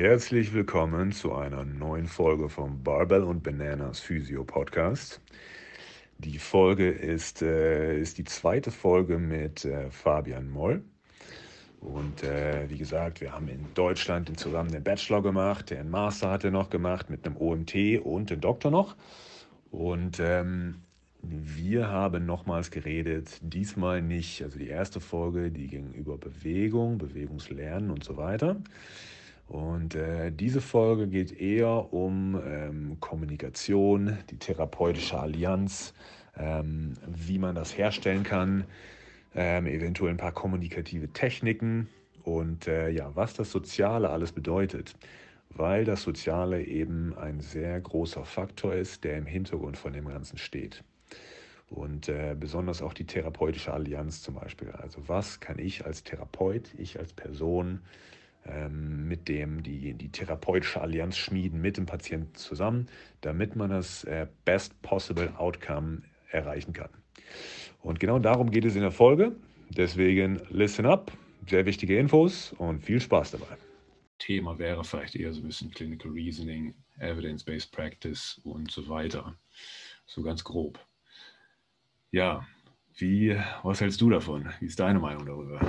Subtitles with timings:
[0.00, 5.20] Herzlich willkommen zu einer neuen Folge vom Barbell und Bananas Physio Podcast.
[6.16, 10.82] Die Folge ist, äh, ist die zweite Folge mit äh, Fabian Moll.
[11.80, 16.44] Und äh, wie gesagt, wir haben in Deutschland zusammen den Bachelor gemacht, den Master hat
[16.44, 18.96] er noch gemacht mit einem OMT und den Doktor noch.
[19.70, 20.76] Und ähm,
[21.20, 27.90] wir haben nochmals geredet, diesmal nicht, also die erste Folge, die ging über Bewegung, Bewegungslernen
[27.90, 28.56] und so weiter.
[29.50, 35.92] Und äh, diese Folge geht eher um ähm, Kommunikation, die therapeutische Allianz,
[36.38, 38.62] ähm, wie man das herstellen kann,
[39.34, 41.88] ähm, eventuell ein paar kommunikative Techniken
[42.22, 44.94] und äh, ja, was das Soziale alles bedeutet,
[45.48, 50.38] weil das Soziale eben ein sehr großer Faktor ist, der im Hintergrund von dem Ganzen
[50.38, 50.84] steht.
[51.70, 54.70] Und äh, besonders auch die therapeutische Allianz zum Beispiel.
[54.70, 57.80] Also was kann ich als Therapeut, ich als Person
[58.46, 62.88] mit dem die, die therapeutische Allianz schmieden mit dem Patienten zusammen,
[63.20, 66.90] damit man das äh, Best Possible Outcome erreichen kann.
[67.80, 69.36] Und genau darum geht es in der Folge.
[69.70, 71.12] Deswegen listen up,
[71.46, 73.56] sehr wichtige Infos und viel Spaß dabei.
[74.18, 79.38] Thema wäre vielleicht eher so ein bisschen Clinical Reasoning, Evidence-Based Practice und so weiter.
[80.06, 80.78] So ganz grob.
[82.10, 82.46] Ja,
[82.96, 84.52] wie, was hältst du davon?
[84.60, 85.60] Wie ist deine Meinung darüber?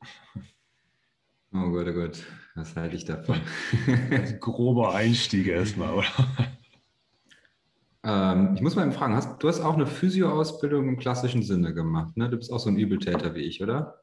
[1.56, 2.24] Oh Gott, oh Gott,
[2.56, 3.36] was halte ich davon?
[4.40, 6.06] Grober Einstieg erstmal, oder?
[8.02, 11.72] Ähm, ich muss mal eben fragen, hast, du hast auch eine Physio-Ausbildung im klassischen Sinne
[11.72, 12.28] gemacht, ne?
[12.28, 14.00] Du bist auch so ein Übeltäter wie ich, oder?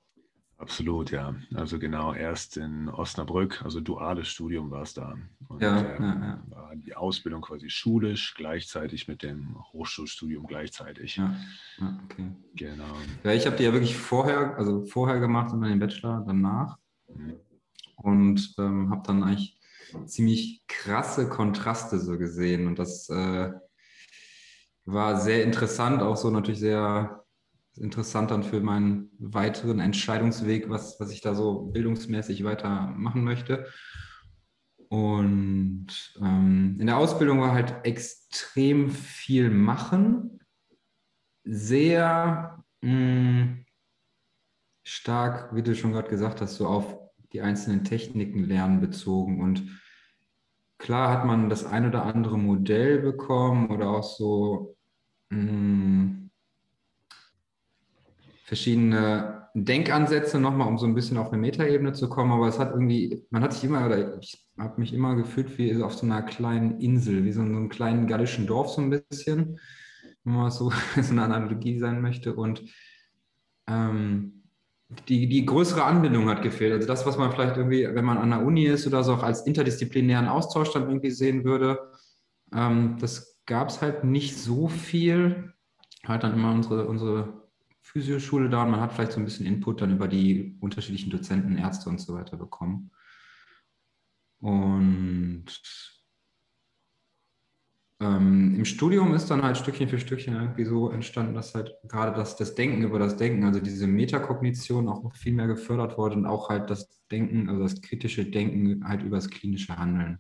[0.58, 1.36] Absolut, ja.
[1.54, 5.16] Also genau, erst in Osnabrück, also duales Studium war es da.
[5.50, 6.44] Und, ja, ähm, ja, ja.
[6.50, 11.18] War die Ausbildung quasi schulisch, gleichzeitig mit dem Hochschulstudium gleichzeitig.
[11.18, 11.36] Ja,
[11.80, 12.28] ja okay.
[12.56, 12.96] Genau.
[13.24, 16.78] Ja, ich habe die ja wirklich vorher, also vorher gemacht und dann den Bachelor danach.
[17.08, 17.36] Mhm.
[18.02, 19.60] Und ähm, habe dann eigentlich
[20.06, 22.68] ziemlich krasse Kontraste so gesehen.
[22.68, 23.52] Und das äh,
[24.86, 27.24] war sehr interessant, auch so natürlich sehr
[27.76, 33.68] interessant dann für meinen weiteren Entscheidungsweg, was, was ich da so bildungsmäßig weitermachen möchte.
[34.90, 35.88] Und
[36.20, 40.42] ähm, in der Ausbildung war halt extrem viel machen,
[41.46, 43.66] sehr mh, mm,
[44.84, 47.01] stark, wie du schon gerade gesagt hast, so auf
[47.34, 49.42] die einzelnen Techniken lernen bezogen.
[49.42, 49.80] Und
[50.78, 54.76] klar hat man das ein oder andere Modell bekommen oder auch so
[55.30, 56.32] mh, hm,
[58.44, 62.32] verschiedene Denkansätze nochmal, um so ein bisschen auf eine Metaebene zu kommen.
[62.32, 65.82] Aber es hat irgendwie, man hat sich immer, oder ich habe mich immer gefühlt wie
[65.82, 69.60] auf so einer kleinen Insel, wie so in einem kleinen gallischen Dorf so ein bisschen,
[70.24, 70.72] wenn man so,
[71.02, 72.34] so eine Analogie sein möchte.
[72.34, 72.64] Und
[73.68, 74.41] ähm,
[75.08, 76.74] die, die größere Anbindung hat gefehlt.
[76.74, 79.24] Also das, was man vielleicht irgendwie, wenn man an der Uni ist oder so, auch
[79.24, 81.80] als interdisziplinären Austausch dann irgendwie sehen würde,
[82.54, 85.54] ähm, das gab es halt nicht so viel.
[86.06, 87.42] Halt dann immer unsere, unsere
[87.82, 91.58] Physioschule da und man hat vielleicht so ein bisschen Input dann über die unterschiedlichen Dozenten,
[91.58, 92.92] Ärzte und so weiter bekommen.
[94.40, 95.46] Und
[98.02, 102.18] ähm, Im Studium ist dann halt Stückchen für Stückchen irgendwie so entstanden, dass halt gerade
[102.18, 106.16] das, das Denken über das Denken, also diese Metakognition auch noch viel mehr gefördert wurde
[106.16, 110.18] und auch halt das Denken, also das kritische Denken halt über das klinische Handeln.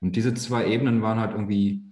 [0.00, 1.82] Und diese zwei Ebenen waren halt irgendwie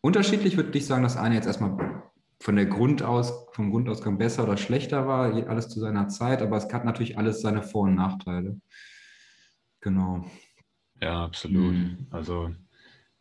[0.00, 2.02] unterschiedlich, würde ich sagen, dass eine jetzt erstmal
[2.40, 6.56] von der Grund aus, vom Grundausgang besser oder schlechter war, alles zu seiner Zeit, aber
[6.56, 8.60] es hat natürlich alles seine Vor- und Nachteile.
[9.82, 10.24] Genau.
[11.02, 11.74] Ja, absolut.
[11.74, 12.06] Mhm.
[12.10, 12.50] Also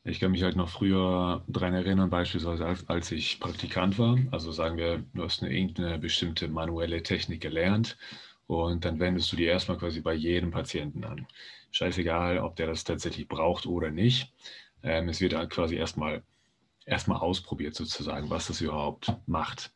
[0.05, 4.17] ich kann mich halt noch früher daran erinnern, beispielsweise als, als, ich Praktikant war.
[4.31, 7.97] Also sagen wir, du hast eine, irgendeine bestimmte manuelle Technik gelernt
[8.47, 11.25] und dann wendest du die erstmal quasi bei jedem Patienten an.
[11.71, 14.31] Scheißegal, ob der das tatsächlich braucht oder nicht.
[14.83, 16.23] Ähm, es wird halt quasi erstmal
[16.85, 19.71] erstmal ausprobiert sozusagen, was das überhaupt macht.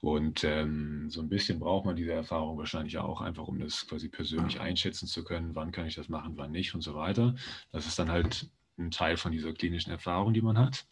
[0.00, 4.08] Und ähm, so ein bisschen braucht man diese Erfahrung wahrscheinlich auch, einfach um das quasi
[4.08, 7.36] persönlich einschätzen zu können, wann kann ich das machen, wann nicht und so weiter.
[7.70, 8.48] Das ist dann halt
[8.78, 10.86] ein Teil von dieser klinischen Erfahrung, die man hat.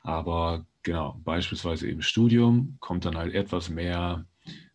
[0.00, 4.24] Aber genau, beispielsweise im Studium kommt dann halt etwas mehr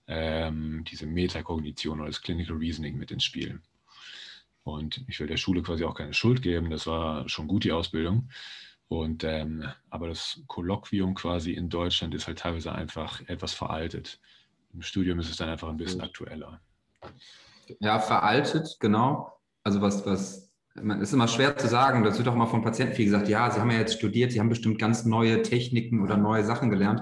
[0.07, 3.61] ähm, diese Metakognition oder das Clinical Reasoning mit ins Spiel.
[4.63, 7.71] Und ich will der Schule quasi auch keine Schuld geben, das war schon gut, die
[7.71, 8.29] Ausbildung.
[8.87, 14.19] Und, ähm, aber das Kolloquium quasi in Deutschland ist halt teilweise einfach etwas veraltet.
[14.73, 16.61] Im Studium ist es dann einfach ein bisschen aktueller.
[17.79, 19.39] Ja, veraltet, genau.
[19.63, 22.03] Also was, was, man ist immer schwer zu sagen.
[22.03, 24.39] Das wird auch mal von Patienten viel gesagt, ja, sie haben ja jetzt studiert, sie
[24.39, 27.01] haben bestimmt ganz neue Techniken oder neue Sachen gelernt.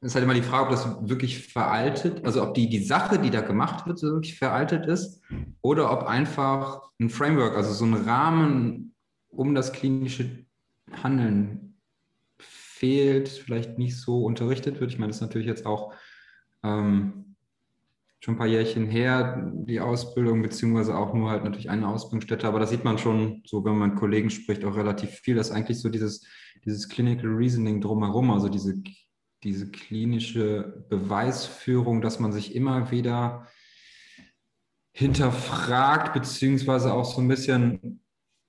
[0.00, 3.20] Es ist halt immer die Frage, ob das wirklich veraltet, also ob die, die Sache,
[3.20, 5.20] die da gemacht wird, wirklich veraltet ist
[5.60, 8.94] oder ob einfach ein Framework, also so ein Rahmen
[9.28, 10.44] um das klinische
[10.90, 11.78] Handeln
[12.38, 14.90] fehlt, vielleicht nicht so unterrichtet wird.
[14.90, 15.94] Ich meine, das ist natürlich jetzt auch
[16.64, 17.31] ähm,
[18.22, 22.60] schon ein paar Jährchen her, die Ausbildung, beziehungsweise auch nur halt natürlich eine Ausbildungsstätte, aber
[22.60, 25.80] da sieht man schon, so wenn man mit Kollegen spricht, auch relativ viel, dass eigentlich
[25.80, 26.24] so dieses,
[26.64, 28.80] dieses Clinical Reasoning drumherum, also diese,
[29.42, 33.48] diese klinische Beweisführung, dass man sich immer wieder
[34.92, 38.02] hinterfragt, beziehungsweise auch so ein bisschen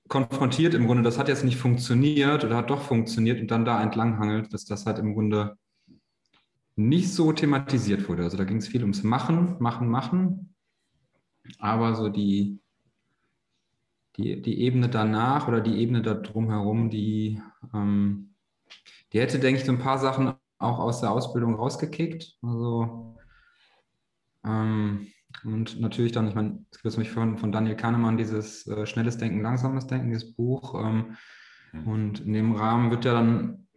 [0.07, 3.81] konfrontiert im Grunde, das hat jetzt nicht funktioniert oder hat doch funktioniert und dann da
[3.81, 5.57] entlanghangelt, dass das halt im Grunde
[6.75, 8.23] nicht so thematisiert wurde.
[8.23, 10.55] Also da ging es viel ums Machen, Machen, Machen.
[11.59, 12.59] Aber so die,
[14.17, 17.41] die, die Ebene danach oder die Ebene da drumherum, die,
[17.73, 18.35] ähm,
[19.11, 22.37] die hätte, denke ich, so ein paar Sachen auch aus der Ausbildung rausgekickt.
[22.41, 23.17] Also
[24.45, 25.07] ähm,
[25.43, 29.17] und natürlich dann, ich meine, es gibt nämlich von, von Daniel Kahnemann dieses äh, Schnelles
[29.17, 30.75] Denken, Langsames Denken, dieses Buch.
[30.75, 31.17] Ähm,
[31.71, 31.87] mhm.
[31.87, 33.67] Und in dem Rahmen wird ja dann,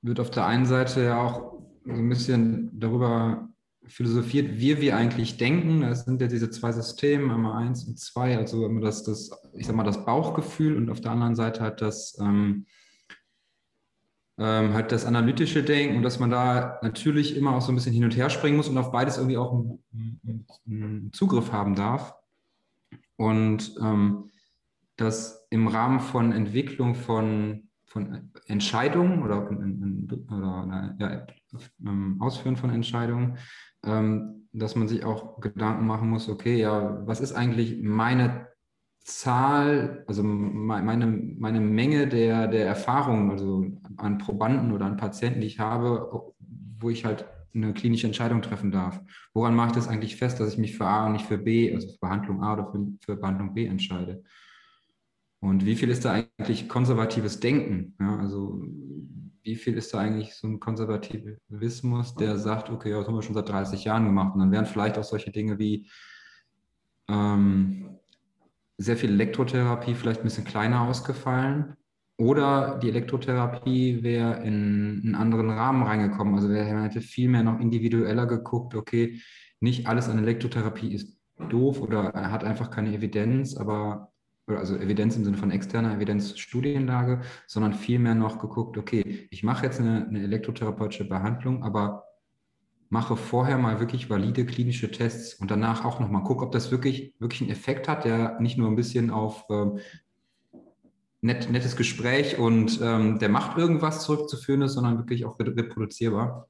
[0.00, 1.53] wird auf der einen Seite ja auch
[1.84, 3.48] so ein bisschen darüber
[3.86, 5.82] philosophiert, wie wir eigentlich denken.
[5.82, 9.66] Das sind ja diese zwei Systeme, einmal eins und zwei, also immer das, das, ich
[9.66, 12.66] sag mal, das Bauchgefühl und auf der anderen Seite halt das, ähm,
[14.38, 18.04] ähm, halt das analytische Denken dass man da natürlich immer auch so ein bisschen hin
[18.04, 22.14] und her springen muss und auf beides irgendwie auch einen, einen Zugriff haben darf.
[23.16, 24.30] Und ähm,
[24.96, 31.26] dass im Rahmen von Entwicklung von, von Entscheidungen oder, oder ja,
[31.86, 33.38] ähm, Ausführen von Entscheidungen,
[33.84, 38.48] ähm, dass man sich auch Gedanken machen muss, okay, ja, was ist eigentlich meine
[38.98, 43.64] Zahl, also meine, meine Menge der, der Erfahrungen, also
[43.96, 46.10] an Probanden oder an Patienten, die ich habe,
[46.78, 47.24] wo ich halt
[47.54, 49.00] eine klinische Entscheidung treffen darf.
[49.34, 51.72] Woran mache ich das eigentlich fest, dass ich mich für A und nicht für B,
[51.72, 54.24] also für Behandlung A oder für, für Behandlung B entscheide?
[55.44, 57.94] Und wie viel ist da eigentlich konservatives Denken?
[58.00, 58.62] Ja, also
[59.42, 63.34] wie viel ist da eigentlich so ein Konservativismus, der sagt, okay, das haben wir schon
[63.34, 64.32] seit 30 Jahren gemacht.
[64.32, 65.90] Und dann wären vielleicht auch solche Dinge wie
[67.10, 67.98] ähm,
[68.78, 71.76] sehr viel Elektrotherapie vielleicht ein bisschen kleiner ausgefallen.
[72.16, 76.36] Oder die Elektrotherapie wäre in einen anderen Rahmen reingekommen.
[76.36, 79.20] Also man hätte viel mehr noch individueller geguckt, okay,
[79.60, 81.18] nicht alles an Elektrotherapie ist
[81.50, 84.13] doof oder hat einfach keine Evidenz, aber
[84.46, 89.80] also Evidenz im Sinne von externer Evidenzstudienlage, sondern vielmehr noch geguckt, okay, ich mache jetzt
[89.80, 92.04] eine, eine elektrotherapeutische Behandlung, aber
[92.90, 97.14] mache vorher mal wirklich valide klinische Tests und danach auch nochmal gucke, ob das wirklich,
[97.18, 99.78] wirklich einen Effekt hat, der nicht nur ein bisschen auf ähm,
[101.22, 106.48] net, nettes Gespräch und ähm, der macht irgendwas zurückzuführen ist, sondern wirklich auch reproduzierbar.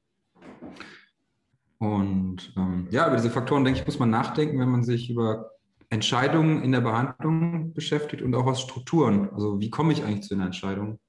[1.77, 5.51] Und ähm, ja, über diese Faktoren, denke ich, muss man nachdenken, wenn man sich über
[5.95, 9.29] Entscheidungen in der Behandlung beschäftigt und auch aus Strukturen.
[9.31, 10.99] Also wie komme ich eigentlich zu einer Entscheidung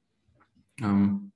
[0.80, 1.32] ähm,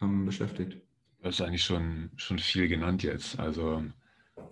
[0.00, 0.78] ähm, beschäftigt.
[1.22, 3.38] Das ist eigentlich schon, schon viel genannt jetzt.
[3.38, 3.82] Also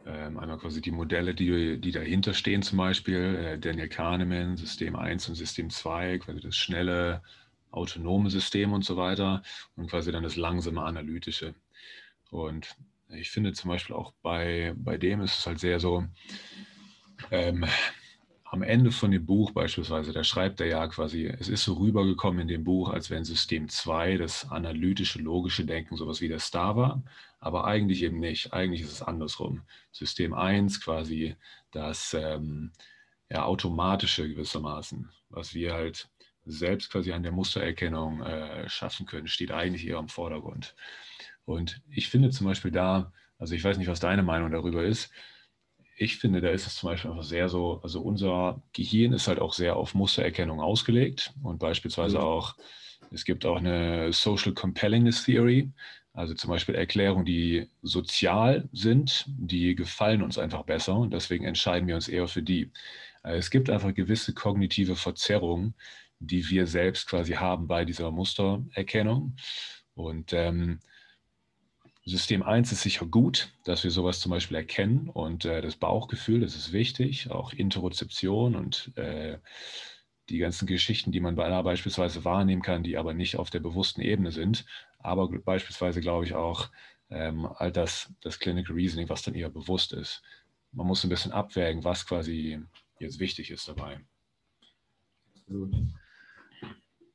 [0.04, 4.96] ähm, einmal quasi die Modelle, die, die dahinter stehen, zum Beispiel äh, Daniel Kahneman, System
[4.96, 7.22] 1 und System 2, quasi das schnelle,
[7.70, 9.42] autonome System und so weiter
[9.76, 11.54] und quasi dann das langsame, analytische.
[12.30, 12.74] Und
[13.08, 16.04] ich finde zum Beispiel auch bei, bei dem ist es halt sehr so,
[17.30, 17.64] ähm,
[18.56, 22.40] am Ende von dem Buch beispielsweise, da schreibt er ja quasi, es ist so rübergekommen
[22.40, 26.74] in dem Buch, als wenn System 2 das analytische, logische Denken sowas wie der Star
[26.74, 27.02] war,
[27.38, 28.54] aber eigentlich eben nicht.
[28.54, 29.60] Eigentlich ist es andersrum.
[29.92, 31.36] System 1 quasi
[31.70, 32.72] das ähm,
[33.30, 36.08] ja, automatische gewissermaßen, was wir halt
[36.46, 40.74] selbst quasi an der Mustererkennung äh, schaffen können, steht eigentlich eher im Vordergrund.
[41.44, 45.12] Und ich finde zum Beispiel da, also ich weiß nicht, was deine Meinung darüber ist,
[45.96, 49.40] ich finde, da ist es zum Beispiel einfach sehr so, also unser Gehirn ist halt
[49.40, 52.24] auch sehr auf Mustererkennung ausgelegt und beispielsweise mhm.
[52.24, 52.54] auch,
[53.10, 55.70] es gibt auch eine Social Compellingness Theory,
[56.12, 61.88] also zum Beispiel Erklärungen, die sozial sind, die gefallen uns einfach besser und deswegen entscheiden
[61.88, 62.70] wir uns eher für die.
[63.22, 65.74] Es gibt einfach gewisse kognitive Verzerrungen,
[66.18, 69.36] die wir selbst quasi haben bei dieser Mustererkennung.
[69.94, 70.80] Und ähm,
[72.08, 76.40] System 1 ist sicher gut, dass wir sowas zum Beispiel erkennen und äh, das Bauchgefühl,
[76.40, 79.38] das ist wichtig, auch Interozeption und äh,
[80.28, 83.58] die ganzen Geschichten, die man bei einer beispielsweise wahrnehmen kann, die aber nicht auf der
[83.58, 84.64] bewussten Ebene sind,
[85.00, 86.70] aber beispielsweise glaube ich auch
[87.10, 90.22] ähm, all das, das Clinical Reasoning, was dann eher bewusst ist.
[90.70, 92.60] Man muss ein bisschen abwägen, was quasi
[93.00, 94.00] jetzt wichtig ist dabei.
[95.34, 95.74] Absolut.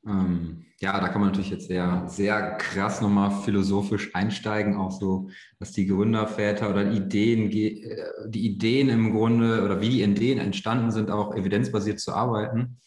[0.05, 5.29] Ähm, ja, da kann man natürlich jetzt sehr, sehr krass nochmal philosophisch einsteigen, auch so,
[5.59, 10.91] was die Gründerväter oder Ideen, äh, die Ideen im Grunde oder wie die Ideen entstanden
[10.91, 12.79] sind, auch evidenzbasiert zu arbeiten.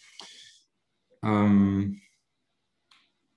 [1.22, 2.00] Ähm,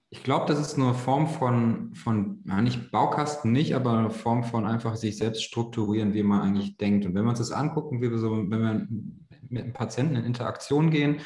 [0.09, 4.43] ich glaube, das ist eine Form von, von ja, nicht Baukasten nicht, aber eine Form
[4.43, 7.05] von einfach sich selbst strukturieren, wie man eigentlich denkt.
[7.05, 8.87] Und wenn wir uns das angucken, wie wir so, wenn wir
[9.49, 11.19] mit einem Patienten in Interaktion gehen,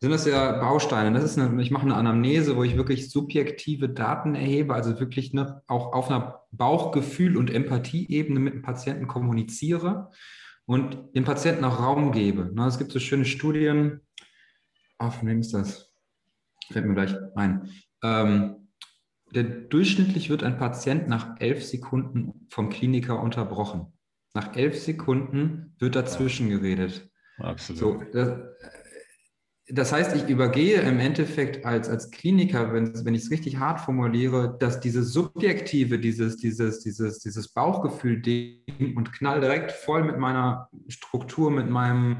[0.00, 1.12] sind das ja Bausteine.
[1.12, 5.32] Das ist eine, ich mache eine Anamnese, wo ich wirklich subjektive Daten erhebe, also wirklich
[5.32, 10.10] ne, auch auf einer Bauchgefühl- und Empathieebene mit dem Patienten kommuniziere
[10.66, 12.52] und dem Patienten auch Raum gebe.
[12.54, 14.00] Ne, es gibt so schöne Studien,
[14.98, 15.90] oh, von wem ist das?
[16.70, 17.70] Fällt mir gleich ein.
[18.02, 18.68] Ähm,
[19.34, 23.92] der, durchschnittlich wird ein Patient nach elf Sekunden vom Kliniker unterbrochen.
[24.34, 27.08] Nach elf Sekunden wird dazwischen geredet.
[27.38, 27.80] Absolut.
[27.80, 28.38] So, das,
[29.68, 33.80] das heißt, ich übergehe im Endeffekt als, als Kliniker, wenn, wenn ich es richtig hart
[33.80, 40.68] formuliere, dass dieses Subjektive, dieses, dieses, dieses, dieses Bauchgefühl-Ding und knall direkt voll mit meiner
[40.86, 42.18] Struktur, mit meinem,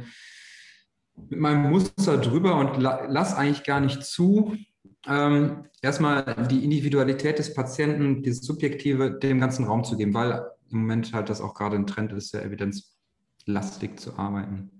[1.28, 4.56] mit meinem Muster drüber und la, lass eigentlich gar nicht zu,
[5.06, 10.78] ähm, erstmal die Individualität des Patienten, dieses Subjektive, dem ganzen Raum zu geben, weil im
[10.80, 14.72] Moment halt das auch gerade ein Trend ist, sehr evidenzlastig zu arbeiten.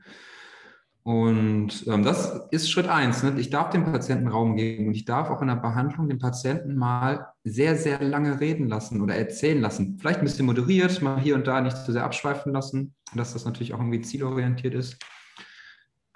[1.07, 3.23] Und ähm, das ist Schritt eins.
[3.23, 3.39] Ne?
[3.39, 6.75] Ich darf dem Patienten Raum geben und ich darf auch in der Behandlung den Patienten
[6.75, 9.99] mal sehr, sehr lange reden lassen oder erzählen lassen.
[10.01, 13.45] Vielleicht ein bisschen moderiert, mal hier und da nicht zu sehr abschweifen lassen, dass das
[13.45, 14.99] natürlich auch irgendwie zielorientiert ist.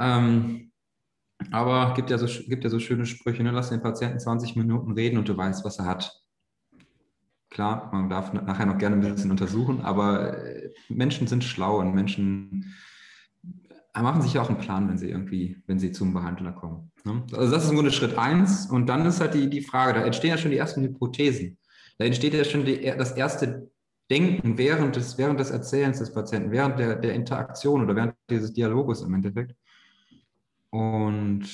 [0.01, 0.73] Ähm,
[1.53, 3.53] aber gibt ja so, gibt ja so schöne Sprüche, ne?
[3.53, 6.21] lass den Patienten 20 Minuten reden und du weißt, was er hat.
[7.49, 11.95] Klar, man darf nachher noch gerne ein bisschen untersuchen, aber äh, Menschen sind schlau und
[11.95, 12.75] Menschen
[13.95, 16.93] machen sich auch einen Plan, wenn sie irgendwie, wenn sie zum Behandler kommen.
[17.05, 17.25] Ne?
[17.33, 18.67] Also das ist im Grunde Schritt eins.
[18.67, 21.59] Und dann ist halt die, die Frage, da entstehen ja schon die ersten Hypothesen.
[21.99, 23.71] Da entsteht ja schon die, das erste
[24.11, 28.53] Denken während des, während des Erzählens des Patienten, während der, der Interaktion oder während dieses
[28.53, 29.55] Dialoges im Endeffekt.
[30.71, 31.47] Und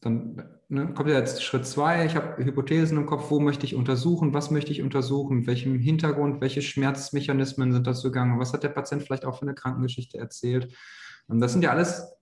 [0.00, 2.04] dann ne, kommt ja jetzt Schritt zwei.
[2.04, 5.78] Ich habe Hypothesen im Kopf, wo möchte ich untersuchen, was möchte ich untersuchen, mit welchem
[5.78, 10.18] Hintergrund, welche Schmerzmechanismen sind das gegangen, was hat der Patient vielleicht auch für eine Krankengeschichte
[10.18, 10.74] erzählt.
[11.28, 12.14] Und das sind ja alles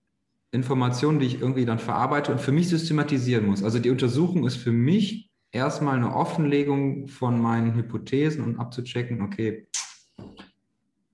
[0.52, 3.64] Informationen, die ich irgendwie dann verarbeite und für mich systematisieren muss.
[3.64, 9.66] Also die Untersuchung ist für mich erstmal eine Offenlegung von meinen Hypothesen und abzuchecken, okay,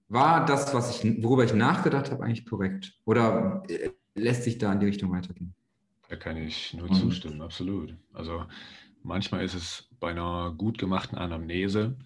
[0.08, 2.98] war das, was ich, worüber ich nachgedacht habe, eigentlich korrekt?
[3.04, 5.54] Oder äh, lässt sich da in die Richtung weitergehen?
[6.08, 7.94] Da kann ich nur zustimmen, absolut.
[8.14, 8.46] Also
[9.02, 11.96] manchmal ist es bei einer gut gemachten Anamnese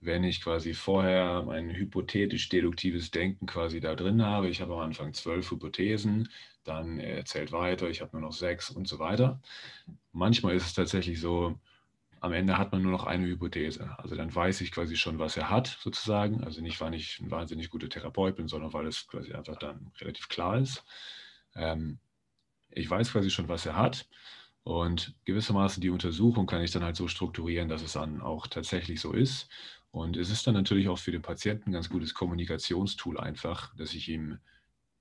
[0.00, 4.48] wenn ich quasi vorher mein hypothetisch-deduktives Denken quasi da drin habe.
[4.48, 6.28] Ich habe am Anfang zwölf Hypothesen,
[6.64, 9.40] dann erzählt weiter, ich habe nur noch sechs und so weiter.
[10.12, 11.58] Manchmal ist es tatsächlich so,
[12.20, 13.98] am Ende hat man nur noch eine Hypothese.
[13.98, 16.42] Also dann weiß ich quasi schon, was er hat, sozusagen.
[16.44, 19.92] Also nicht, weil ich ein wahnsinnig guter Therapeut bin, sondern weil es quasi einfach dann
[20.00, 20.84] relativ klar ist.
[21.54, 21.98] Ähm,
[22.70, 24.08] ich weiß quasi schon, was er hat.
[24.64, 29.00] Und gewissermaßen die Untersuchung kann ich dann halt so strukturieren, dass es dann auch tatsächlich
[29.00, 29.48] so ist.
[29.96, 33.94] Und es ist dann natürlich auch für den Patienten ein ganz gutes Kommunikationstool einfach, dass
[33.94, 34.36] ich ihm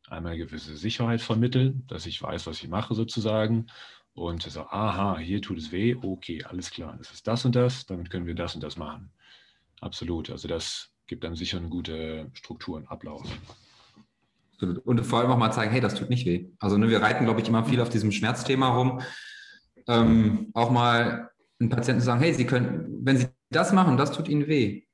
[0.07, 3.67] einmal eine gewisse Sicherheit vermittle, dass ich weiß, was ich mache sozusagen.
[4.13, 7.85] Und so, aha, hier tut es weh, okay, alles klar, das ist das und das,
[7.85, 9.11] damit können wir das und das machen.
[9.81, 13.27] Absolut, also das gibt dann sicher eine gute Struktur und Ablauf.
[14.61, 16.47] Und vor allem auch mal zeigen, hey, das tut nicht weh.
[16.59, 19.01] Also ne, wir reiten, glaube ich, immer viel auf diesem Schmerzthema rum.
[19.89, 24.29] Ähm, auch mal einen Patienten sagen, hey, Sie können, wenn Sie das machen, das tut
[24.29, 24.84] Ihnen weh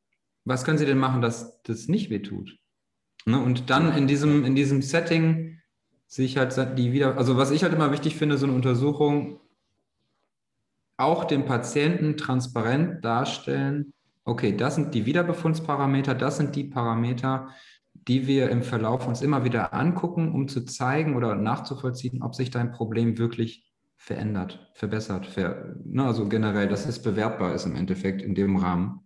[0.45, 2.57] was können Sie denn machen, dass das nicht wehtut?
[3.25, 3.39] Ne?
[3.39, 5.59] Und dann in diesem, in diesem Setting
[6.07, 9.39] sich halt die wieder, also was ich halt immer wichtig finde, so eine Untersuchung
[10.97, 13.93] auch dem Patienten transparent darstellen,
[14.23, 17.49] okay, das sind die Wiederbefundsparameter, das sind die Parameter,
[17.93, 22.49] die wir im Verlauf uns immer wieder angucken, um zu zeigen oder nachzuvollziehen, ob sich
[22.51, 28.21] dein Problem wirklich verändert, verbessert, ver, ne, also generell, dass es bewertbar ist im Endeffekt
[28.21, 29.01] in dem Rahmen.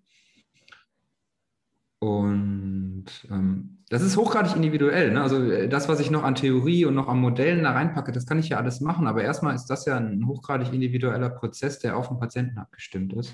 [2.05, 5.11] Und ähm, das ist hochgradig individuell.
[5.11, 5.23] Ne?
[5.23, 8.27] Also äh, das, was ich noch an Theorie und noch an Modellen da reinpacke, das
[8.27, 9.07] kann ich ja alles machen.
[9.07, 13.33] Aber erstmal ist das ja ein hochgradig individueller Prozess, der auf den Patienten abgestimmt ist.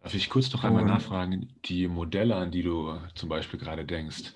[0.00, 3.84] Darf ich kurz noch einmal und, nachfragen, die Modelle, an die du zum Beispiel gerade
[3.84, 4.34] denkst,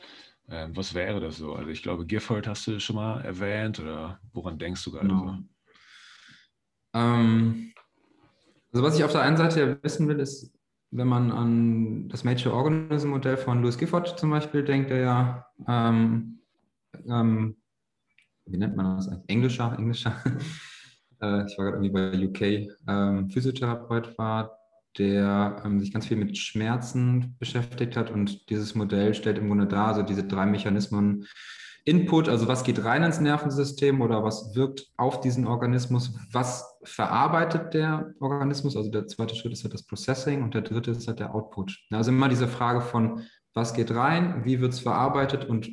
[0.49, 1.55] äh, was wäre das so?
[1.55, 5.27] Also ich glaube, Gifford hast du schon mal erwähnt oder woran denkst du gerade genau.
[5.29, 5.37] so?
[6.95, 7.73] Ähm,
[8.73, 10.53] also was ich auf der einen Seite wissen will, ist,
[10.93, 15.47] wenn man an das Major Organism Modell von Louis Gifford zum Beispiel denkt, der ja,
[15.67, 16.39] ähm,
[17.09, 17.57] ähm,
[18.45, 19.29] wie nennt man das eigentlich?
[19.29, 20.15] Englischer, Englischer.
[21.23, 24.59] äh, ich war gerade irgendwie bei UK, ähm, Physiotherapeut war,
[24.99, 29.67] der ähm, sich ganz viel mit Schmerzen beschäftigt hat und dieses Modell stellt im Grunde
[29.67, 31.27] dar, also diese drei Mechanismen,
[31.85, 37.75] Input, also was geht rein ins Nervensystem oder was wirkt auf diesen Organismus, was verarbeitet
[37.75, 41.21] der Organismus, also der zweite Schritt ist halt das Processing und der dritte ist halt
[41.21, 41.79] der Output.
[41.91, 43.23] Also immer diese Frage von,
[43.55, 45.71] was geht rein, wie wird es verarbeitet und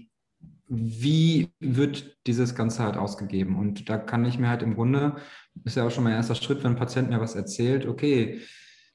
[0.68, 3.58] wie wird dieses Ganze halt ausgegeben.
[3.58, 5.16] Und da kann ich mir halt im Grunde,
[5.64, 8.42] ist ja auch schon mein erster Schritt, wenn ein Patient mir was erzählt, okay,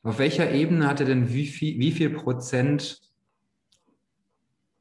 [0.03, 3.01] auf welcher Ebene hat er denn wie viel, wie viel Prozent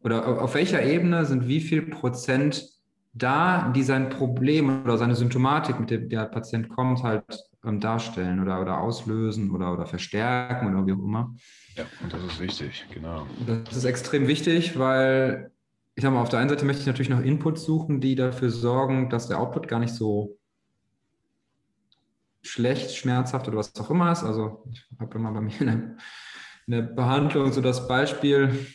[0.03, 2.72] oder auf welcher Ebene sind wie viel Prozent
[3.13, 7.23] da, die sein Problem oder seine Symptomatik, mit der der Patient kommt, halt
[7.63, 11.35] ähm, darstellen oder, oder auslösen oder, oder verstärken oder wie auch immer.
[11.75, 13.25] Ja, und das ist wichtig, genau.
[13.45, 15.51] Das ist extrem wichtig, weil
[15.95, 18.49] ich sag mal, auf der einen Seite möchte ich natürlich noch Inputs suchen, die dafür
[18.49, 20.39] sorgen, dass der Output gar nicht so
[22.41, 24.23] schlecht, schmerzhaft oder was auch immer ist.
[24.23, 25.75] Also ich habe immer bei mir in der,
[26.65, 28.67] in der Behandlung so das Beispiel,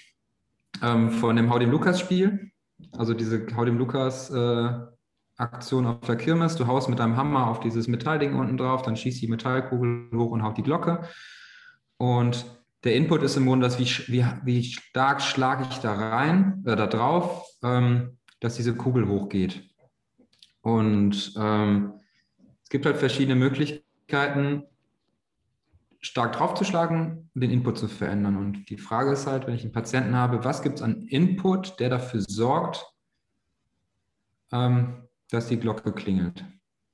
[0.82, 2.52] ähm, von dem Hau dem Lukas-Spiel.
[2.96, 6.56] Also diese Hau dem Lukas-Aktion äh, auf der Kirmes.
[6.56, 10.30] Du haust mit deinem Hammer auf dieses Metallding unten drauf, dann schießt die Metallkugel hoch
[10.30, 11.02] und haut die Glocke.
[11.96, 12.46] Und
[12.84, 16.76] der Input ist im Grunde das, wie, wie, wie stark schlage ich da rein, äh,
[16.76, 19.64] da drauf, ähm, dass diese Kugel hochgeht.
[20.60, 21.94] Und ähm,
[22.62, 24.62] es gibt halt verschiedene Möglichkeiten,
[26.00, 28.36] stark draufzuschlagen und den Input zu verändern.
[28.36, 31.80] Und die Frage ist halt, wenn ich einen Patienten habe, was gibt es an Input,
[31.80, 32.86] der dafür sorgt,
[34.52, 36.44] ähm, dass die Glocke klingelt.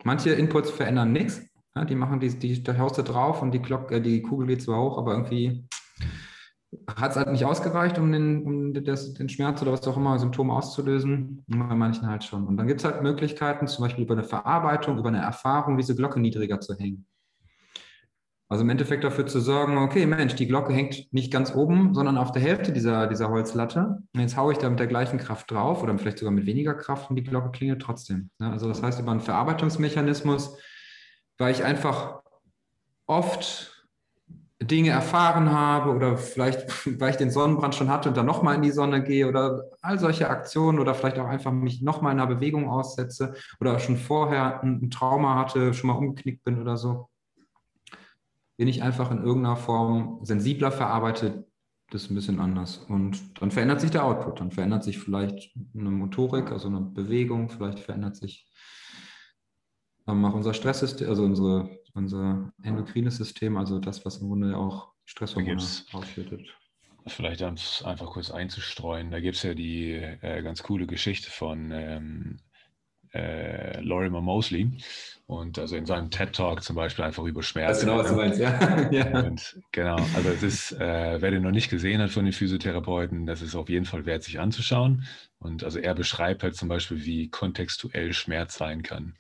[0.04, 1.42] Manche Inputs verändern nichts.
[1.74, 4.62] Ja, die machen die, die, haust du drauf und die, Glocke, äh, die Kugel geht
[4.62, 5.66] zwar hoch, aber irgendwie
[6.96, 10.18] hat es halt nicht ausgereicht, um, den, um das, den Schmerz oder was auch immer,
[10.18, 11.44] Symptome auszulösen.
[11.46, 12.46] bei manchen halt schon.
[12.46, 15.94] Und dann gibt es halt Möglichkeiten, zum Beispiel über eine Verarbeitung, über eine Erfahrung, diese
[15.94, 17.06] Glocke niedriger zu hängen.
[18.48, 22.18] Also im Endeffekt dafür zu sorgen, okay, Mensch, die Glocke hängt nicht ganz oben, sondern
[22.18, 24.02] auf der Hälfte dieser, dieser Holzlatte.
[24.12, 26.74] Und jetzt haue ich da mit der gleichen Kraft drauf oder vielleicht sogar mit weniger
[26.74, 28.30] Kraft und die Glocke klingelt trotzdem.
[28.38, 30.58] Also das heißt, über einen Verarbeitungsmechanismus,
[31.38, 32.20] weil ich einfach
[33.06, 33.74] oft
[34.62, 36.66] Dinge erfahren habe oder vielleicht,
[37.00, 39.98] weil ich den Sonnenbrand schon hatte und dann nochmal in die Sonne gehe oder all
[39.98, 44.62] solche Aktionen oder vielleicht auch einfach mich nochmal in einer Bewegung aussetze oder schon vorher
[44.62, 47.08] ein Trauma hatte, schon mal umgeknickt bin oder so
[48.56, 51.44] bin ich einfach in irgendeiner Form sensibler verarbeitet,
[51.90, 52.78] das ist ein bisschen anders.
[52.78, 57.48] Und dann verändert sich der Output, dann verändert sich vielleicht eine Motorik, also eine Bewegung,
[57.48, 58.50] vielleicht verändert sich
[60.06, 64.92] ähm, auch unser Stresssystem, also unsere, unser endokrines System, also das, was im Grunde auch
[65.04, 65.62] Stresshormone
[65.92, 66.42] ausschüttet.
[67.06, 69.10] Vielleicht einfach kurz einzustreuen.
[69.10, 72.38] Da gibt es ja die äh, ganz coole Geschichte von ähm,
[73.14, 74.70] äh, Lorimer Mosley.
[75.26, 77.86] Und also in seinem TED-Talk zum Beispiel einfach über Schmerzen.
[77.86, 78.90] Das genau, was du meinst, ja.
[78.90, 79.20] ja.
[79.20, 83.24] Und genau, also es ist, äh, wer den noch nicht gesehen hat von den Physiotherapeuten,
[83.24, 85.06] das ist auf jeden Fall wert, sich anzuschauen.
[85.38, 89.14] Und also er beschreibt halt zum Beispiel, wie kontextuell Schmerz sein kann.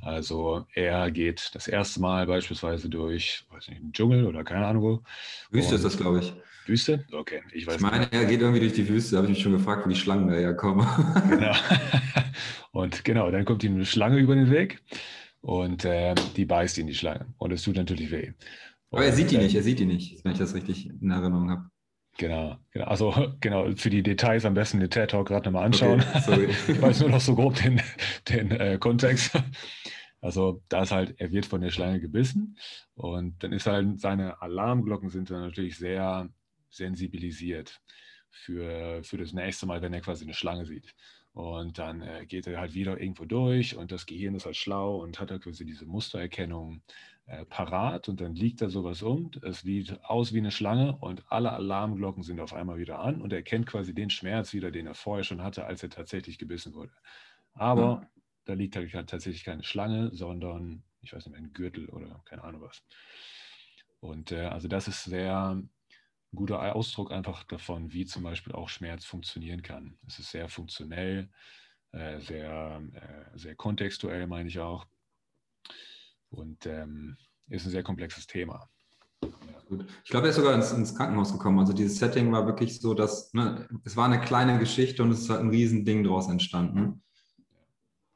[0.00, 4.82] Also er geht das erste Mal beispielsweise durch, weiß nicht, einen Dschungel oder keine Ahnung
[4.82, 5.02] wo.
[5.50, 6.32] Wüste ist das, glaube ich.
[6.68, 7.06] Wüste?
[7.12, 8.14] Okay, ich weiß Ich meine, nicht.
[8.14, 10.54] er geht irgendwie durch die Wüste, habe ich mich schon gefragt, wo die Schlangen daher
[10.54, 10.86] kommen.
[11.28, 11.54] Genau.
[12.72, 14.82] Und genau, dann kommt ihm eine Schlange über den Weg
[15.40, 17.32] und äh, die beißt ihn die Schlange.
[17.38, 18.32] Und es tut natürlich weh.
[18.90, 21.10] Aber er sieht die äh, nicht, er sieht die nicht, wenn ich das richtig in
[21.10, 21.70] Erinnerung habe.
[22.18, 26.02] Genau, genau, also genau, für die Details am besten den TED Talk gerade nochmal anschauen.
[26.26, 27.80] Okay, ich weiß nur noch so grob den,
[28.28, 29.32] den äh, Kontext.
[30.20, 32.58] Also da ist halt, er wird von der Schlange gebissen
[32.94, 36.28] und dann ist halt, seine Alarmglocken sind dann natürlich sehr
[36.70, 37.80] sensibilisiert
[38.30, 40.94] für, für das nächste Mal, wenn er quasi eine Schlange sieht.
[41.32, 44.96] Und dann äh, geht er halt wieder irgendwo durch und das Gehirn ist halt schlau
[44.96, 46.82] und hat halt quasi diese Mustererkennung
[47.26, 49.30] äh, parat und dann liegt da sowas um.
[49.42, 53.32] Es sieht aus wie eine Schlange und alle Alarmglocken sind auf einmal wieder an und
[53.32, 56.74] er kennt quasi den Schmerz wieder, den er vorher schon hatte, als er tatsächlich gebissen
[56.74, 56.92] wurde.
[57.52, 58.10] Aber ja.
[58.46, 62.42] da liegt halt tatsächlich keine Schlange, sondern, ich weiß nicht mehr, ein Gürtel oder keine
[62.42, 62.82] Ahnung was.
[64.00, 65.62] Und äh, also das ist sehr
[66.32, 69.98] ein guter Ausdruck einfach davon, wie zum Beispiel auch Schmerz funktionieren kann.
[70.06, 71.30] Es ist sehr funktionell,
[71.92, 74.86] äh, sehr, äh, sehr kontextuell, meine ich auch.
[76.30, 77.16] Und ähm,
[77.48, 78.68] ist ein sehr komplexes Thema.
[79.68, 79.86] Gut.
[80.04, 81.58] Ich glaube, er ist sogar ins, ins, Krankenhaus gekommen.
[81.58, 85.20] Also dieses Setting war wirklich so, dass ne, es war eine kleine Geschichte und es
[85.20, 87.02] ist halt ein Riesending daraus entstanden.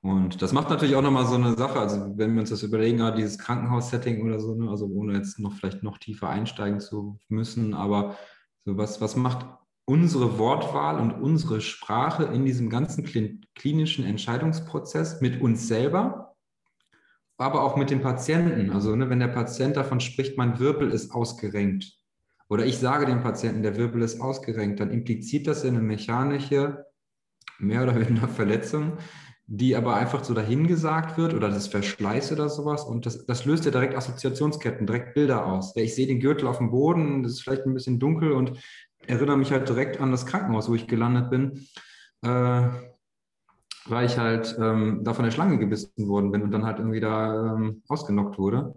[0.02, 2.98] Und das macht natürlich auch nochmal so eine Sache, also wenn wir uns das überlegen,
[2.98, 7.20] gerade dieses Krankenhaus-Setting oder so, ne, also ohne jetzt noch vielleicht noch tiefer einsteigen zu
[7.28, 8.16] müssen, aber
[8.64, 9.46] so was, was macht
[9.84, 13.04] unsere Wortwahl und unsere Sprache in diesem ganzen
[13.54, 16.34] klinischen Entscheidungsprozess mit uns selber,
[17.36, 18.70] aber auch mit dem Patienten.
[18.70, 21.96] Also ne, wenn der Patient davon spricht, mein Wirbel ist ausgerenkt,
[22.48, 26.86] oder ich sage dem Patienten, der Wirbel ist ausgerenkt, dann impliziert das eine mechanische,
[27.60, 28.98] mehr oder weniger Verletzung,
[29.54, 33.66] die aber einfach so dahingesagt wird oder das Verschleiß oder sowas und das, das löst
[33.66, 35.74] ja direkt Assoziationsketten, direkt Bilder aus.
[35.76, 38.52] Ja, ich sehe den Gürtel auf dem Boden, das ist vielleicht ein bisschen dunkel und
[39.06, 41.66] erinnere mich halt direkt an das Krankenhaus, wo ich gelandet bin,
[42.22, 42.66] äh,
[43.84, 47.00] weil ich halt ähm, da von der Schlange gebissen worden bin und dann halt irgendwie
[47.00, 48.72] da ähm, ausgenockt wurde.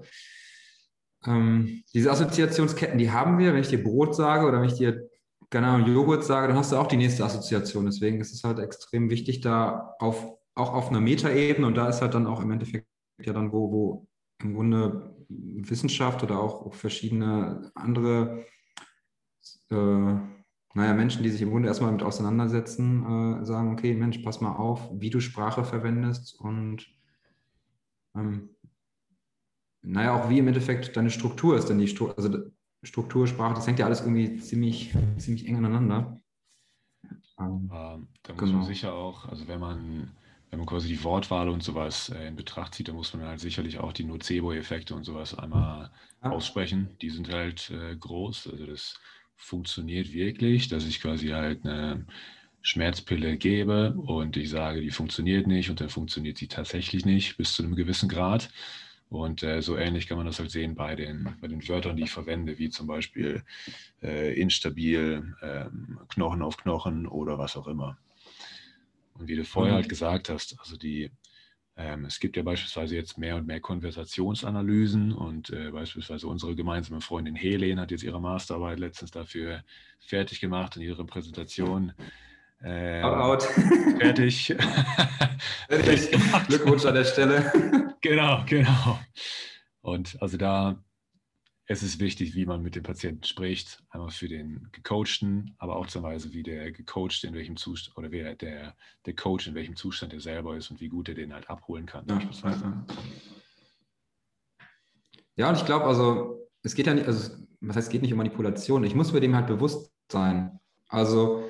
[1.25, 5.07] Ähm, diese Assoziationsketten, die haben wir, wenn ich dir Brot sage oder wenn ich dir
[5.49, 7.85] keine Ahnung, Joghurt sage, dann hast du auch die nächste Assoziation.
[7.85, 12.01] Deswegen ist es halt extrem wichtig, da auf auch auf einer Metaebene und da ist
[12.01, 12.87] halt dann auch im Endeffekt
[13.19, 14.07] ja dann, wo, wo
[14.41, 18.45] im Grunde Wissenschaft oder auch verschiedene andere,
[19.69, 24.41] äh, naja, Menschen, die sich im Grunde erstmal damit auseinandersetzen, äh, sagen, okay, Mensch, pass
[24.41, 26.87] mal auf, wie du Sprache verwendest und
[28.15, 28.49] ähm,
[29.81, 32.39] naja, auch wie im Endeffekt deine Struktur ist, denn die Struktur, also
[32.83, 36.21] Struktur, Sprache, das hängt ja alles irgendwie ziemlich, ziemlich eng aneinander.
[37.39, 37.97] Ähm, da
[38.33, 38.57] muss genau.
[38.59, 40.11] man sicher auch, also wenn man
[40.49, 43.39] wenn man quasi die Wortwahl und sowas äh, in Betracht zieht, dann muss man halt
[43.39, 46.97] sicherlich auch die Nocebo-Effekte und sowas einmal aussprechen.
[47.01, 48.47] Die sind halt äh, groß.
[48.51, 48.99] Also das
[49.35, 52.05] funktioniert wirklich, dass ich quasi halt eine
[52.61, 57.53] Schmerzpille gebe und ich sage, die funktioniert nicht und dann funktioniert sie tatsächlich nicht bis
[57.53, 58.49] zu einem gewissen Grad.
[59.09, 62.03] Und äh, so ähnlich kann man das halt sehen bei den, bei den Wörtern, die
[62.03, 63.43] ich verwende, wie zum Beispiel
[64.01, 67.97] äh, instabil, ähm, Knochen auf Knochen oder was auch immer.
[69.17, 69.77] Und wie du vorher mhm.
[69.77, 71.11] halt gesagt hast, also die,
[71.77, 77.01] ähm, es gibt ja beispielsweise jetzt mehr und mehr Konversationsanalysen und äh, beispielsweise unsere gemeinsame
[77.01, 79.63] Freundin Helen hat jetzt ihre Masterarbeit letztens dafür
[79.99, 81.93] fertig gemacht in ihrer Präsentation.
[82.61, 83.43] Äh, out, out.
[83.99, 84.55] Fertig.
[85.69, 86.11] fertig.
[86.47, 87.95] Glückwunsch an der Stelle.
[88.01, 88.99] genau, genau.
[89.81, 90.83] Und also da
[91.67, 95.87] es ist wichtig, wie man mit dem Patienten spricht, einmal für den Gecoachten, aber auch
[95.87, 98.75] zur Weise, wie der Gecoacht in welchem Zustand oder wer der,
[99.05, 101.87] der Coach in welchem Zustand er selber ist und wie gut er den halt abholen
[101.87, 102.85] kann, ja, beispielsweise.
[105.37, 108.13] Ja, und ich glaube, also es geht ja nicht, also was heißt, es geht nicht
[108.13, 108.83] um Manipulation.
[108.83, 110.59] Ich muss mir dem halt bewusst sein.
[110.87, 111.49] Also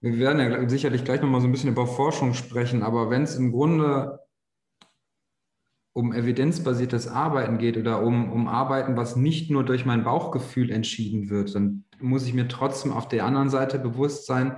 [0.00, 3.36] wir werden ja sicherlich gleich nochmal so ein bisschen über Forschung sprechen, aber wenn es
[3.36, 4.20] im Grunde
[5.96, 11.30] um evidenzbasiertes Arbeiten geht oder um, um Arbeiten, was nicht nur durch mein Bauchgefühl entschieden
[11.30, 14.56] wird, dann muss ich mir trotzdem auf der anderen Seite bewusst sein,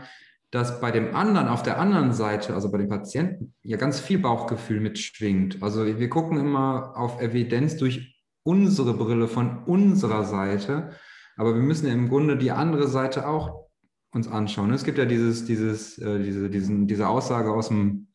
[0.50, 4.18] dass bei dem anderen, auf der anderen Seite, also bei dem Patienten, ja ganz viel
[4.18, 5.62] Bauchgefühl mitschwingt.
[5.62, 10.90] Also wir gucken immer auf Evidenz durch unsere Brille von unserer Seite,
[11.36, 13.68] aber wir müssen ja im Grunde die andere Seite auch
[14.12, 14.72] uns anschauen.
[14.72, 18.08] Es gibt ja dieses, dieses, äh, diese, diesen, diese Aussage aus dem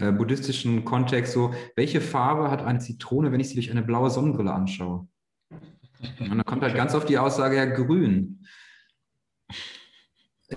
[0.00, 4.10] äh, buddhistischen Kontext so, welche Farbe hat eine Zitrone, wenn ich sie durch eine blaue
[4.10, 5.08] Sonnenbrille anschaue?
[6.18, 8.46] Und dann kommt halt ganz oft die Aussage, ja, grün.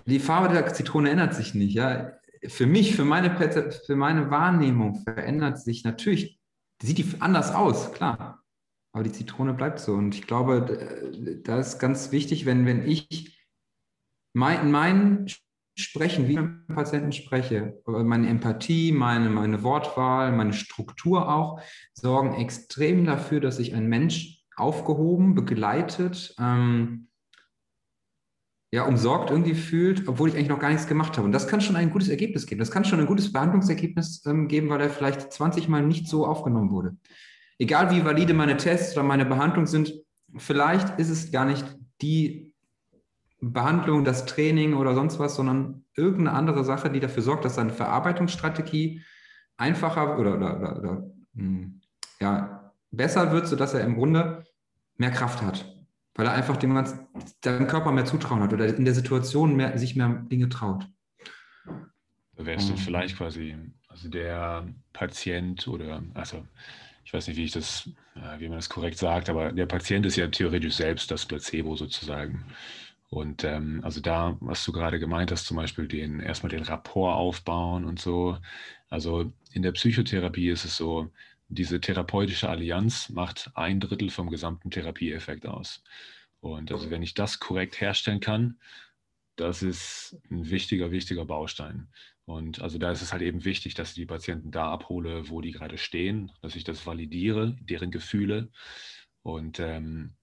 [0.05, 2.13] Die Farbe der Zitrone ändert sich nicht, ja.
[2.47, 3.35] Für mich, für meine,
[3.85, 6.39] für meine Wahrnehmung verändert sich natürlich,
[6.81, 8.43] sieht die anders aus, klar.
[8.91, 9.93] Aber die Zitrone bleibt so.
[9.93, 13.39] Und ich glaube, da ist ganz wichtig, wenn, wenn ich
[14.33, 15.27] mein, mein
[15.75, 21.61] sprechen, wie ich mit dem Patienten spreche, meine Empathie, meine, meine Wortwahl, meine Struktur auch,
[21.93, 27.07] sorgen extrem dafür, dass sich ein Mensch aufgehoben, begleitet, ähm,
[28.71, 31.25] ja, umsorgt irgendwie fühlt, obwohl ich eigentlich noch gar nichts gemacht habe.
[31.25, 32.57] Und das kann schon ein gutes Ergebnis geben.
[32.57, 36.25] Das kann schon ein gutes Behandlungsergebnis ähm, geben, weil er vielleicht 20 Mal nicht so
[36.25, 36.97] aufgenommen wurde.
[37.59, 39.93] Egal wie valide meine Tests oder meine Behandlungen sind,
[40.37, 41.65] vielleicht ist es gar nicht
[42.01, 42.52] die
[43.51, 47.73] Behandlung, das Training oder sonst was, sondern irgendeine andere Sache, die dafür sorgt, dass seine
[47.73, 49.01] Verarbeitungsstrategie
[49.57, 51.81] einfacher oder, oder, oder, oder hm,
[52.19, 54.45] ja, besser wird, sodass er im Grunde
[54.97, 55.65] mehr Kraft hat.
[56.15, 57.07] Weil er einfach dem ganzen,
[57.43, 60.87] seinem Körper mehr Zutrauen hat oder in der Situation mehr, sich mehr Dinge traut.
[62.35, 63.55] Da wärst du vielleicht quasi,
[63.87, 66.45] also der Patient oder, also
[67.03, 70.05] ich weiß nicht, wie ich das, äh, wie man das korrekt sagt, aber der Patient
[70.05, 72.45] ist ja theoretisch selbst das Placebo sozusagen.
[73.13, 77.15] Und ähm, also da, was du gerade gemeint hast, zum Beispiel den erstmal den Rapport
[77.15, 78.39] aufbauen und so.
[78.89, 81.11] Also in der Psychotherapie ist es so,
[81.47, 85.83] diese therapeutische Allianz macht ein Drittel vom gesamten Therapieeffekt aus.
[86.39, 88.59] Und also wenn ich das korrekt herstellen kann,
[89.35, 91.89] das ist ein wichtiger, wichtiger Baustein.
[92.25, 95.39] Und also da ist es halt eben wichtig, dass ich die Patienten da abhole, wo
[95.39, 98.49] die gerade stehen, dass ich das validiere, deren Gefühle.
[99.21, 100.15] Und ähm,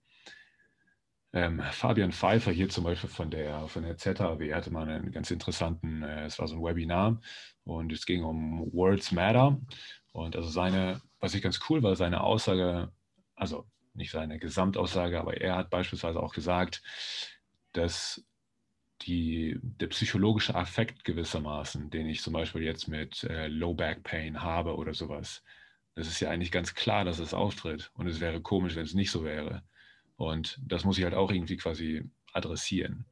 [1.32, 5.30] ähm, Fabian Pfeiffer hier zum Beispiel von der, von der ZHW hatte mal einen ganz
[5.30, 7.20] interessanten, äh, es war so ein Webinar
[7.64, 9.60] und es ging um Words Matter.
[10.12, 12.90] Und also seine, was ich ganz cool war, seine Aussage,
[13.36, 16.82] also nicht seine Gesamtaussage, aber er hat beispielsweise auch gesagt,
[17.72, 18.24] dass
[19.02, 24.42] die, der psychologische Affekt gewissermaßen, den ich zum Beispiel jetzt mit äh, Low Back Pain
[24.42, 25.42] habe oder sowas,
[25.94, 27.90] das ist ja eigentlich ganz klar, dass es auftritt.
[27.94, 29.62] Und es wäre komisch, wenn es nicht so wäre.
[30.20, 32.04] Und das muss ich halt auch irgendwie quasi
[32.34, 33.06] adressieren.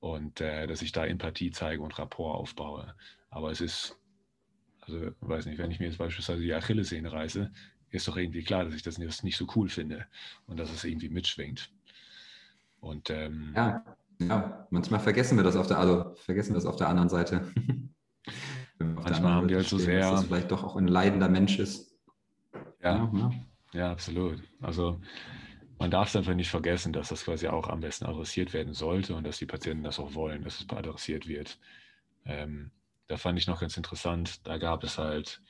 [0.00, 2.94] Und äh, dass ich da Empathie zeige und Rapport aufbaue.
[3.30, 3.96] Aber es ist,
[4.82, 7.50] also weiß nicht, wenn ich mir jetzt beispielsweise die Achillessehne reiße,
[7.88, 10.04] ist doch irgendwie klar, dass ich das nicht so cool finde
[10.46, 11.72] und dass es irgendwie mitschwingt.
[12.80, 13.82] Und ähm, ja.
[14.18, 17.50] Ja, manchmal vergessen wir das auf der, also vergessen wir das auf der anderen Seite.
[18.78, 20.00] manchmal haben die halt so sehr.
[20.00, 21.96] Dass das vielleicht doch auch ein leidender Mensch ist.
[22.82, 23.30] Ja, ja,
[23.72, 24.42] ja, absolut.
[24.60, 25.00] Also
[25.82, 29.16] man darf es einfach nicht vergessen, dass das quasi auch am besten adressiert werden sollte
[29.16, 31.58] und dass die Patienten das auch wollen, dass es adressiert wird.
[32.24, 32.70] Ähm,
[33.08, 35.40] da fand ich noch ganz interessant, da gab es halt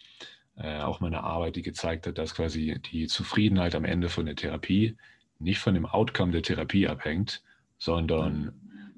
[0.57, 4.25] äh, auch mal eine Arbeit, die gezeigt hat, dass quasi die Zufriedenheit am Ende von
[4.25, 4.97] der Therapie
[5.39, 7.43] nicht von dem Outcome der Therapie abhängt,
[7.77, 8.55] sondern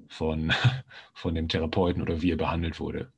[0.07, 0.53] von,
[1.13, 3.11] von dem Therapeuten oder wie er behandelt wurde.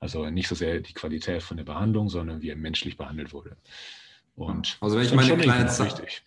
[0.00, 3.56] Also nicht so sehr die Qualität von der Behandlung, sondern wie er menschlich behandelt wurde.
[4.34, 6.24] Und also wenn ich meine kleine Zeit.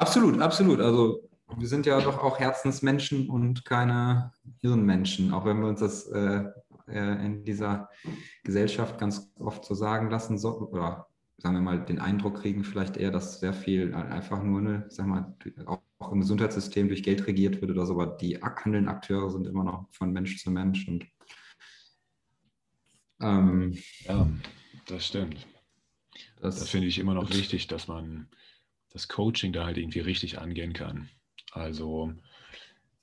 [0.00, 0.80] Absolut, absolut.
[0.80, 6.06] Also wir sind ja doch auch Herzensmenschen und keine Hirnmenschen, auch wenn wir uns das
[6.08, 6.44] äh,
[6.88, 7.88] äh in dieser
[8.44, 11.06] Gesellschaft ganz oft so sagen lassen, so, oder
[11.38, 15.06] sagen wir mal den Eindruck kriegen, vielleicht eher, dass sehr viel einfach nur eine, sag
[15.06, 15.34] mal,
[15.66, 19.46] auch auch im Gesundheitssystem durch Geld regiert wird oder so, aber die handelnden Akteure sind
[19.46, 20.88] immer noch von Mensch zu Mensch.
[20.88, 21.06] Und,
[23.20, 24.26] ähm, ja,
[24.86, 25.46] das stimmt.
[26.40, 28.28] Das, das finde ich immer noch wichtig, dass man
[28.90, 31.08] das Coaching da halt irgendwie richtig angehen kann.
[31.52, 32.12] Also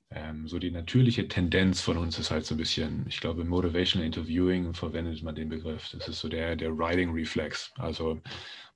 [0.09, 3.49] ähm, so die natürliche Tendenz von uns ist halt so ein bisschen, ich glaube, im
[3.49, 5.89] Motivational Interviewing verwendet man den Begriff.
[5.91, 7.73] Das ist so der, der Writing Reflex.
[7.77, 8.21] Also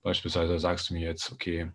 [0.03, 1.71] beispielsweise sagst du mir jetzt, okay,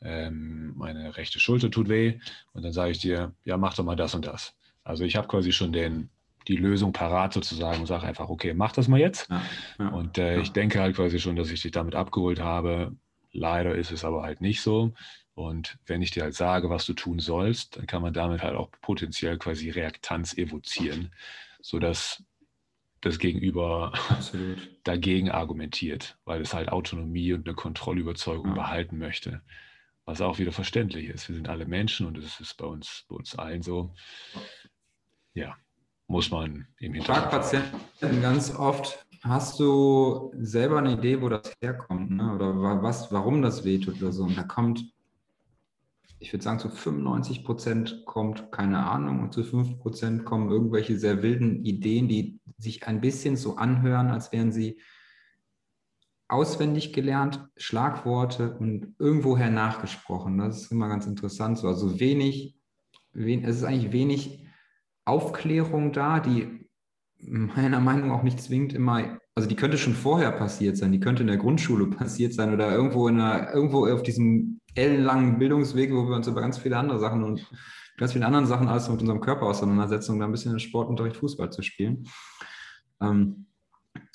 [0.00, 2.18] ähm, meine rechte Schulter tut weh
[2.52, 4.54] und dann sage ich dir, ja, mach doch mal das und das.
[4.84, 6.10] Also ich habe quasi schon den,
[6.46, 9.28] die Lösung parat sozusagen und sage einfach, okay, mach das mal jetzt.
[9.30, 9.42] Ja,
[9.78, 10.42] ja, und äh, ja.
[10.42, 12.94] ich denke halt quasi schon, dass ich dich damit abgeholt habe.
[13.34, 14.94] Leider ist es aber halt nicht so.
[15.34, 18.54] Und wenn ich dir halt sage, was du tun sollst, dann kann man damit halt
[18.54, 21.12] auch potenziell quasi Reaktanz evozieren,
[21.60, 22.22] sodass
[23.02, 24.70] das Gegenüber Absolut.
[24.84, 29.42] dagegen argumentiert, weil es halt Autonomie und eine Kontrollüberzeugung behalten möchte
[30.04, 31.28] was auch wieder verständlich ist.
[31.28, 33.94] Wir sind alle Menschen und es ist bei uns, bei uns allen so.
[35.32, 35.56] Ja,
[36.06, 37.30] muss man im Hintergrund.
[37.30, 42.34] Patienten ganz oft, hast du selber eine Idee, wo das herkommt, ne?
[42.34, 44.24] oder was, warum das wehtut oder so?
[44.24, 44.84] Und da kommt,
[46.18, 50.98] ich würde sagen, zu 95 Prozent kommt keine Ahnung und zu 5 Prozent kommen irgendwelche
[50.98, 54.78] sehr wilden Ideen, die sich ein bisschen so anhören, als wären sie
[56.28, 60.38] auswendig gelernt, Schlagworte und irgendwoher nachgesprochen.
[60.38, 61.58] Das ist immer ganz interessant.
[61.58, 61.68] So.
[61.68, 62.58] Also wenig,
[63.12, 64.46] wen, es ist eigentlich wenig
[65.06, 66.63] Aufklärung da, die
[67.26, 71.00] meiner Meinung nach auch nicht zwingend immer, also die könnte schon vorher passiert sein, die
[71.00, 75.92] könnte in der Grundschule passiert sein oder irgendwo in einer, irgendwo auf diesem ellenlangen Bildungsweg,
[75.92, 77.50] wo wir uns über ganz viele andere Sachen und
[77.96, 81.16] ganz viele anderen Sachen alles mit unserem Körper auseinandersetzen, um da ein bisschen in Sportunterricht
[81.16, 82.08] Fußball zu spielen.
[83.00, 83.46] Ähm,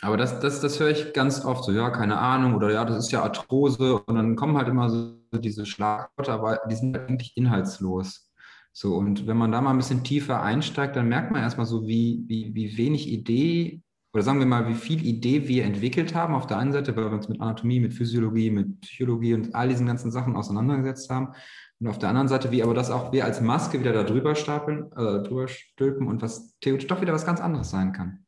[0.01, 3.05] aber das, das, das höre ich ganz oft so, ja, keine Ahnung, oder ja, das
[3.05, 3.99] ist ja Arthrose.
[3.99, 8.28] Und dann kommen halt immer so diese Schlagworte, aber die sind halt eigentlich inhaltslos.
[8.71, 11.87] So, und wenn man da mal ein bisschen tiefer einsteigt, dann merkt man erstmal so,
[11.87, 13.81] wie, wie, wie wenig Idee,
[14.13, 17.05] oder sagen wir mal, wie viel Idee wir entwickelt haben auf der einen Seite, weil
[17.05, 21.33] wir uns mit Anatomie, mit Physiologie, mit Psychologie und all diesen ganzen Sachen auseinandergesetzt haben.
[21.79, 24.35] Und auf der anderen Seite, wie aber das auch wir als Maske wieder da drüber
[24.35, 28.25] stapeln, äh, drüber stülpen und was theoretisch doch wieder was ganz anderes sein kann.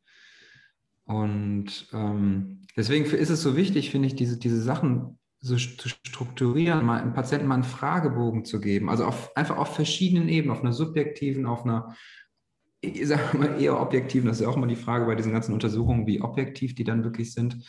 [1.05, 6.85] Und ähm, deswegen ist es so wichtig, finde ich, diese, diese Sachen so zu strukturieren,
[6.85, 8.89] mal dem Patienten mal einen Fragebogen zu geben.
[8.89, 11.95] Also auf, einfach auf verschiedenen Ebenen, auf einer subjektiven, auf einer,
[12.81, 15.53] ich sage mal eher objektiven, das ist ja auch immer die Frage bei diesen ganzen
[15.53, 17.65] Untersuchungen, wie objektiv die dann wirklich sind.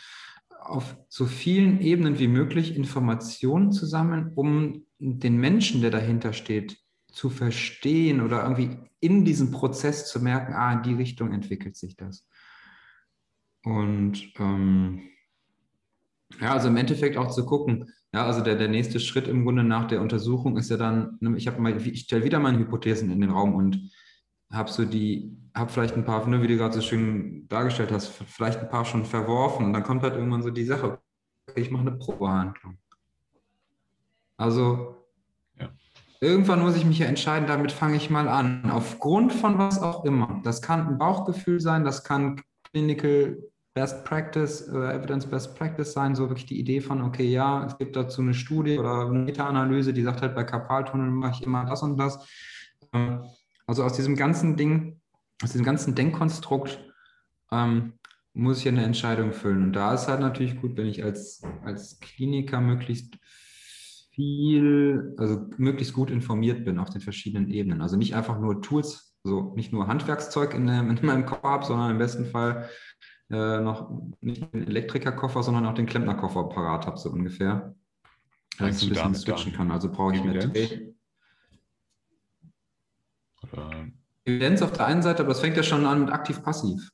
[0.61, 6.79] auf so vielen Ebenen wie möglich Informationen zu sammeln, um den Menschen, der dahinter steht,
[7.11, 11.97] zu verstehen oder irgendwie in diesem Prozess zu merken, ah, in die Richtung entwickelt sich
[11.97, 12.27] das.
[13.65, 15.03] Und ähm,
[16.41, 19.65] ja, also im Endeffekt auch zu gucken, ja, also der, der nächste Schritt im Grunde
[19.65, 23.11] nach der Untersuchung ist ja dann, ne, ich habe mal, ich stelle wieder meine Hypothesen
[23.11, 23.91] in den Raum und
[24.53, 28.09] habe so die, habe vielleicht ein paar, ne, wie du gerade so schön dargestellt hast,
[28.09, 30.99] vielleicht ein paar schon verworfen und dann kommt halt irgendwann so die Sache,
[31.49, 32.77] okay, ich mache eine Probehandlung.
[34.37, 34.97] Also
[35.59, 35.71] ja.
[36.21, 40.05] irgendwann muss ich mich ja entscheiden, damit fange ich mal an, aufgrund von was auch
[40.05, 40.41] immer.
[40.45, 43.39] Das kann ein Bauchgefühl sein, das kann Clinical
[43.75, 47.79] Best Practice, äh, Evidence Best Practice sein, so wirklich die Idee von, okay, ja, es
[47.79, 51.65] gibt dazu eine Studie oder eine Meta-Analyse, die sagt halt, bei Karpaltunneln mache ich immer
[51.65, 52.27] das und das.
[52.93, 53.25] Ähm,
[53.67, 55.01] also aus diesem ganzen Ding,
[55.43, 56.79] aus diesem ganzen Denkkonstrukt
[57.51, 57.95] ähm,
[58.35, 59.63] muss ich eine Entscheidung füllen.
[59.63, 63.17] Und da ist halt natürlich gut, wenn ich als, als Kliniker möglichst
[64.15, 67.81] viel, also möglichst gut informiert bin auf den verschiedenen Ebenen.
[67.81, 71.93] Also nicht einfach nur Tools, also nicht nur Handwerkszeug in, in meinem Kopf habe, sondern
[71.93, 72.69] im besten Fall
[73.33, 73.91] äh, noch
[74.21, 77.75] nicht den Elektrikerkoffer, sondern auch den Klempnerkoffer parat habe, so ungefähr.
[78.59, 79.71] Dass ich ein bisschen switchen kann.
[79.71, 80.95] Also brauche ich mehr Tray.
[84.25, 86.91] Evidenz auf der einen Seite, aber das fängt ja schon an mit aktiv-passiv.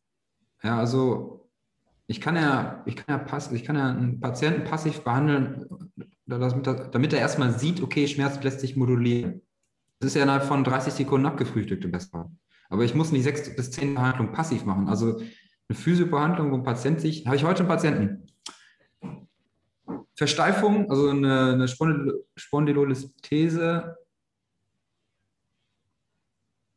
[0.62, 1.51] Ja, also
[2.07, 5.66] ich kann ja, ich kann ja pass, ich kann ja einen Patienten passiv behandeln,
[6.27, 9.42] damit er erstmal sieht, okay, Schmerz lässt sich modulieren.
[9.98, 12.38] Das ist ja innerhalb von 30 Sekunden abgefrühstückt im besten.
[12.70, 14.88] Aber ich muss nicht sechs bis zehn Behandlungen passiv machen.
[14.88, 15.20] Also
[15.68, 18.26] eine Physiobehandlung, wo ein Patient sich, habe ich heute einen Patienten.
[20.14, 23.96] Versteifung, also eine, eine Spondylolithese,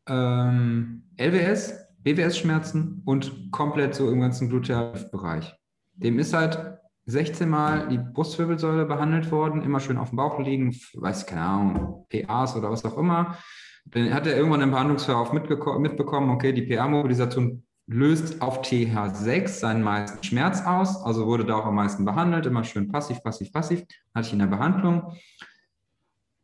[0.08, 1.73] ähm, LWS,
[2.04, 5.56] BWS-Schmerzen und komplett so im ganzen Glutealbereich.
[5.93, 10.75] Dem ist halt 16 Mal die Brustwirbelsäule behandelt worden, immer schön auf dem Bauch liegen,
[10.93, 13.38] weiß keine Ahnung, PAs oder was auch immer.
[13.86, 20.24] Dann hat er irgendwann im Behandlungsverlauf mitbekommen, okay, die PA-Mobilisation löst auf TH6 seinen meisten
[20.24, 23.84] Schmerz aus, also wurde da auch am meisten behandelt, immer schön passiv, passiv, passiv.
[24.15, 25.17] Hatte ich in der Behandlung.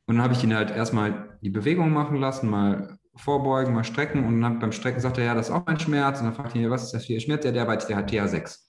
[0.08, 4.26] Und dann habe ich ihn halt erstmal die Bewegung machen lassen, mal vorbeugen, mal strecken.
[4.26, 6.20] Und dann beim Strecken sagt er, ja, das ist auch mein Schmerz.
[6.20, 7.44] Und dann fragt ihn, was ist das für Ihr Schmerz?
[7.46, 8.60] Ja, der der hat TH6.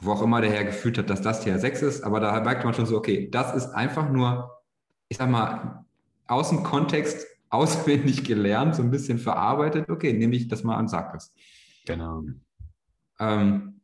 [0.00, 2.02] Wo auch immer der Herr gefühlt hat, dass das TH6 ist.
[2.02, 4.50] Aber da merkt man schon so, okay, das ist einfach nur,
[5.08, 5.84] ich sag mal,
[6.26, 9.88] aus dem Kontext auswendig gelernt, so ein bisschen verarbeitet.
[9.90, 11.34] Okay, nehme ich das mal an, sag das.
[11.86, 12.22] Genau.
[13.18, 13.80] Ähm,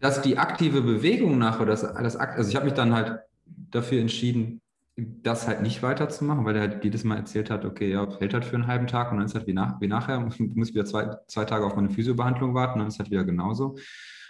[0.00, 4.60] dass die aktive Bewegung nachher, das, das, also ich habe mich dann halt dafür entschieden,
[4.96, 8.44] das halt nicht weiterzumachen, weil er halt jedes Mal erzählt hat, okay, ja, fällt halt
[8.44, 10.84] für einen halben Tag und dann ist halt wie, nach, wie nachher, muss ich wieder
[10.84, 13.76] zwei, zwei Tage auf meine Physiobehandlung warten, dann ist halt wieder genauso.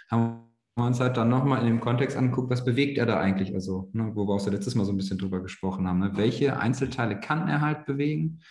[0.09, 0.45] Haben
[0.75, 3.89] wir uns halt dann nochmal in dem Kontext angeguckt, was bewegt er da eigentlich, also,
[3.93, 6.11] ne, wo wir auch letztes Mal so ein bisschen drüber gesprochen haben, ne?
[6.15, 8.41] welche Einzelteile kann er halt bewegen?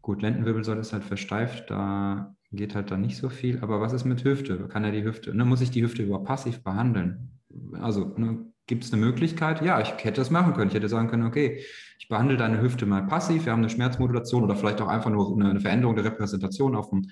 [0.00, 4.04] Gut, Lendenwirbelsäule ist halt versteift, da geht halt dann nicht so viel, aber was ist
[4.04, 4.68] mit Hüfte?
[4.68, 7.40] Kann er die Hüfte, ne, muss ich die Hüfte über passiv behandeln?
[7.80, 9.62] Also, ne, gibt es eine Möglichkeit?
[9.62, 10.68] Ja, ich hätte das machen können.
[10.68, 11.62] Ich hätte sagen können, okay,
[11.98, 15.38] ich behandle deine Hüfte mal passiv, wir haben eine Schmerzmodulation oder vielleicht auch einfach nur
[15.38, 17.10] eine, Veränderung der Repräsentation auf dem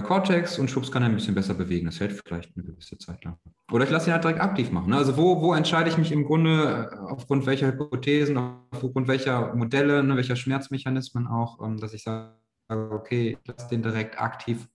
[0.00, 1.86] Cortex und Schubs kann er ein bisschen besser bewegen.
[1.86, 3.38] Das hält vielleicht eine gewisse Zeit lang.
[3.70, 4.90] Oder ich lasse ihn halt direkt aktiv machen.
[4.90, 4.96] Ne?
[4.96, 8.38] Also wo, wo entscheide ich mich im Grunde äh, aufgrund welcher Hypothesen,
[8.70, 12.32] aufgrund welcher Modelle, ne, welcher Schmerzmechanismen auch, ähm, dass ich sage,
[12.68, 14.68] okay, ich lasse den direkt aktiv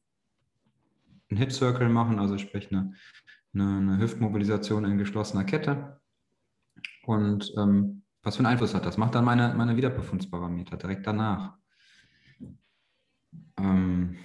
[1.29, 2.93] einen Hip Circle machen, also sprich eine,
[3.53, 5.99] eine, eine Hüftmobilisation in geschlossener Kette.
[7.05, 8.97] Und ähm, was für einen Einfluss hat das?
[8.97, 11.57] Macht dann meine, meine Wiederbefundsparameter direkt danach.
[13.57, 14.17] Ähm,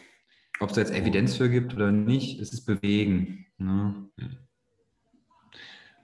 [0.63, 3.47] ob es da jetzt Evidenz für gibt oder nicht, es ist Bewegen.
[3.59, 3.95] Ne?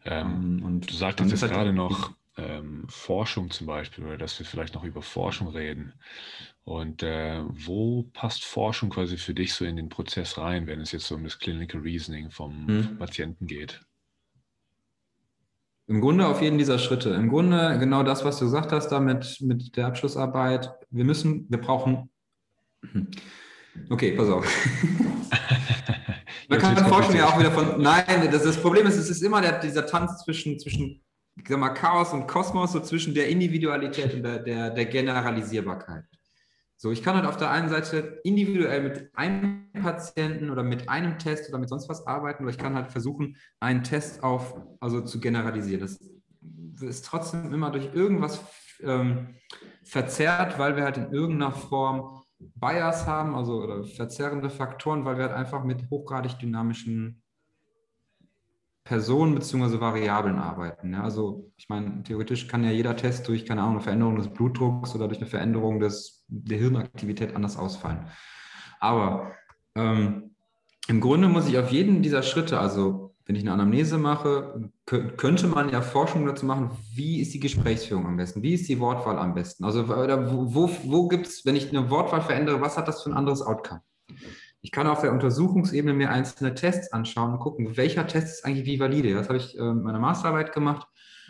[0.04, 4.38] Ähm, ähm und du sagtest jetzt halt gerade noch ähm, Forschung zum Beispiel, oder dass
[4.38, 5.94] wir vielleicht noch über Forschung reden.
[6.64, 10.92] Und äh, wo passt Forschung quasi für dich so in den Prozess rein, wenn es
[10.92, 12.98] jetzt so um das Clinical Reasoning vom, hm.
[12.98, 13.80] Patienten geht?
[15.88, 17.10] Im Grunde auf jeden dieser Schritte.
[17.10, 20.70] Im Grunde genau das, was du gesagt hast, da mit, mit der Abschlussarbeit.
[20.90, 22.10] Wir müssen, wir brauchen.
[23.90, 24.46] Okay, pass auf.
[26.48, 27.80] Man kann Forschung ja auch wieder von.
[27.80, 31.02] Nein, das, das Problem ist, es ist immer der, dieser Tanz zwischen, zwischen
[31.36, 36.04] ich sag mal, Chaos und Kosmos, so zwischen der Individualität und der, der, der Generalisierbarkeit.
[36.80, 41.18] So, ich kann halt auf der einen Seite individuell mit einem Patienten oder mit einem
[41.18, 45.00] Test oder mit sonst was arbeiten, oder ich kann halt versuchen, einen Test auf, also
[45.00, 45.80] zu generalisieren.
[45.80, 45.98] Das
[46.80, 48.40] ist trotzdem immer durch irgendwas
[48.82, 49.34] ähm,
[49.82, 55.24] verzerrt, weil wir halt in irgendeiner Form Bias haben, also oder verzerrende Faktoren, weil wir
[55.24, 57.22] halt einfach mit hochgradig dynamischen
[58.84, 59.80] Personen bzw.
[59.80, 60.94] Variablen arbeiten.
[60.94, 61.02] Ja?
[61.02, 64.94] Also ich meine, theoretisch kann ja jeder Test durch, keine Ahnung, eine Veränderung des Blutdrucks
[64.94, 68.06] oder durch eine Veränderung des, der Hirnaktivität anders ausfallen.
[68.80, 69.32] Aber
[69.74, 70.34] ähm,
[70.88, 75.48] im Grunde muss ich auf jeden dieser Schritte, also wenn ich eine Anamnese mache, könnte
[75.48, 79.18] man ja Forschung dazu machen, wie ist die Gesprächsführung am besten, wie ist die Wortwahl
[79.18, 79.64] am besten.
[79.64, 83.16] Also wo, wo, gibt es, wenn ich eine Wortwahl verändere, was hat das für ein
[83.16, 83.82] anderes Outcome?
[84.62, 88.64] Ich kann auf der Untersuchungsebene mir einzelne Tests anschauen und gucken, welcher Test ist eigentlich
[88.64, 89.12] wie valide.
[89.12, 90.88] Das habe ich äh, in meiner Masterarbeit gemacht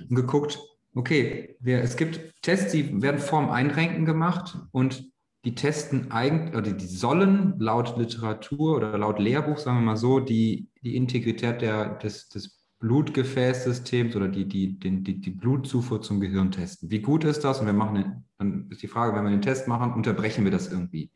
[0.09, 0.61] und geguckt,
[0.95, 5.11] okay, wir, es gibt Tests, die werden vorm Einrenken gemacht und
[5.49, 10.21] die testen eigentlich, oder die sollen laut Literatur oder laut Lehrbuch, sagen wir mal so,
[10.21, 16.21] die, die Integrität der, des, des Blutgefäßsystems oder die, die, den, die, die Blutzufuhr zum
[16.21, 16.91] Gehirn testen.
[16.91, 17.61] Wie gut ist das?
[17.61, 20.71] Und wir machen dann ist die Frage, wenn wir den Test machen, unterbrechen wir das
[20.71, 21.11] irgendwie?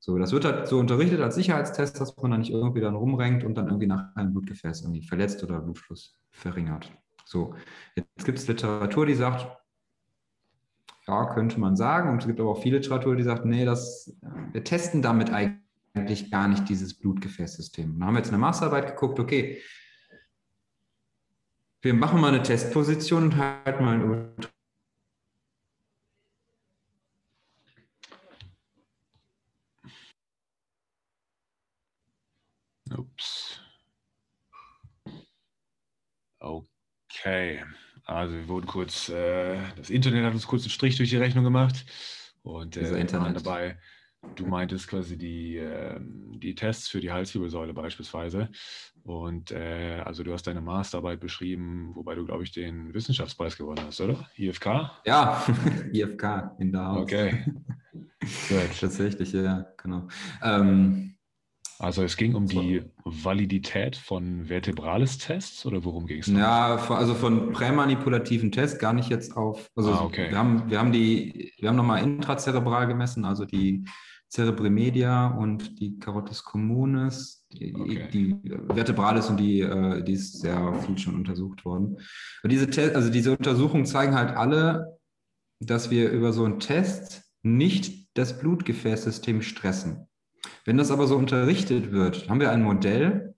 [0.00, 3.44] So, das wird halt so unterrichtet als Sicherheitstest, dass man da nicht irgendwie dann rumrenkt
[3.44, 6.92] und dann irgendwie nach einem Blutgefäß irgendwie verletzt oder Blutfluss verringert.
[7.24, 7.54] So,
[7.94, 9.46] jetzt gibt es Literatur, die sagt,
[11.06, 12.10] ja, könnte man sagen.
[12.10, 14.16] Und es gibt aber auch viele Literatur, die sagt, nee, das,
[14.52, 17.98] wir testen damit eigentlich gar nicht dieses Blutgefäßsystem.
[17.98, 19.60] Da haben wir jetzt eine Masterarbeit geguckt, okay,
[21.82, 24.34] wir machen mal eine Testposition und halten mal einen
[32.96, 33.60] Ups.
[36.40, 37.64] Okay.
[38.04, 41.44] Also wir wurden kurz, äh, das Internet hat uns kurz einen Strich durch die Rechnung
[41.44, 41.86] gemacht
[42.42, 43.36] und äh, Internet.
[43.36, 43.78] dabei,
[44.36, 48.50] du meintest quasi die, äh, die Tests für die Halswirbelsäule beispielsweise
[49.04, 53.84] und äh, also du hast deine Masterarbeit beschrieben, wobei du, glaube ich, den Wissenschaftspreis gewonnen
[53.86, 54.28] hast, oder?
[54.36, 54.90] IFK?
[55.06, 55.44] Ja,
[55.92, 57.02] IFK in der Haus.
[57.02, 57.44] Okay.
[58.80, 60.08] Tatsächlich, ja, genau.
[60.42, 61.13] Ähm,
[61.78, 66.26] also es ging um die Validität von Vertebralis-Tests oder worum ging es?
[66.26, 69.70] Ja, also von prämanipulativen Tests, gar nicht jetzt auf.
[69.74, 70.30] Also ah, okay.
[70.30, 73.84] wir haben, wir haben die, wir haben nochmal intrazerebral gemessen, also die
[74.34, 78.08] Cerebri Media und die Carotis communis, die, okay.
[78.12, 78.36] die
[78.72, 81.98] Vertebralis und die, äh, die ist sehr viel schon untersucht worden.
[82.42, 84.98] Und diese, Test, also diese Untersuchungen zeigen halt alle,
[85.60, 90.08] dass wir über so einen Test nicht das Blutgefäßsystem stressen.
[90.64, 93.34] Wenn das aber so unterrichtet wird, haben wir ein Modell,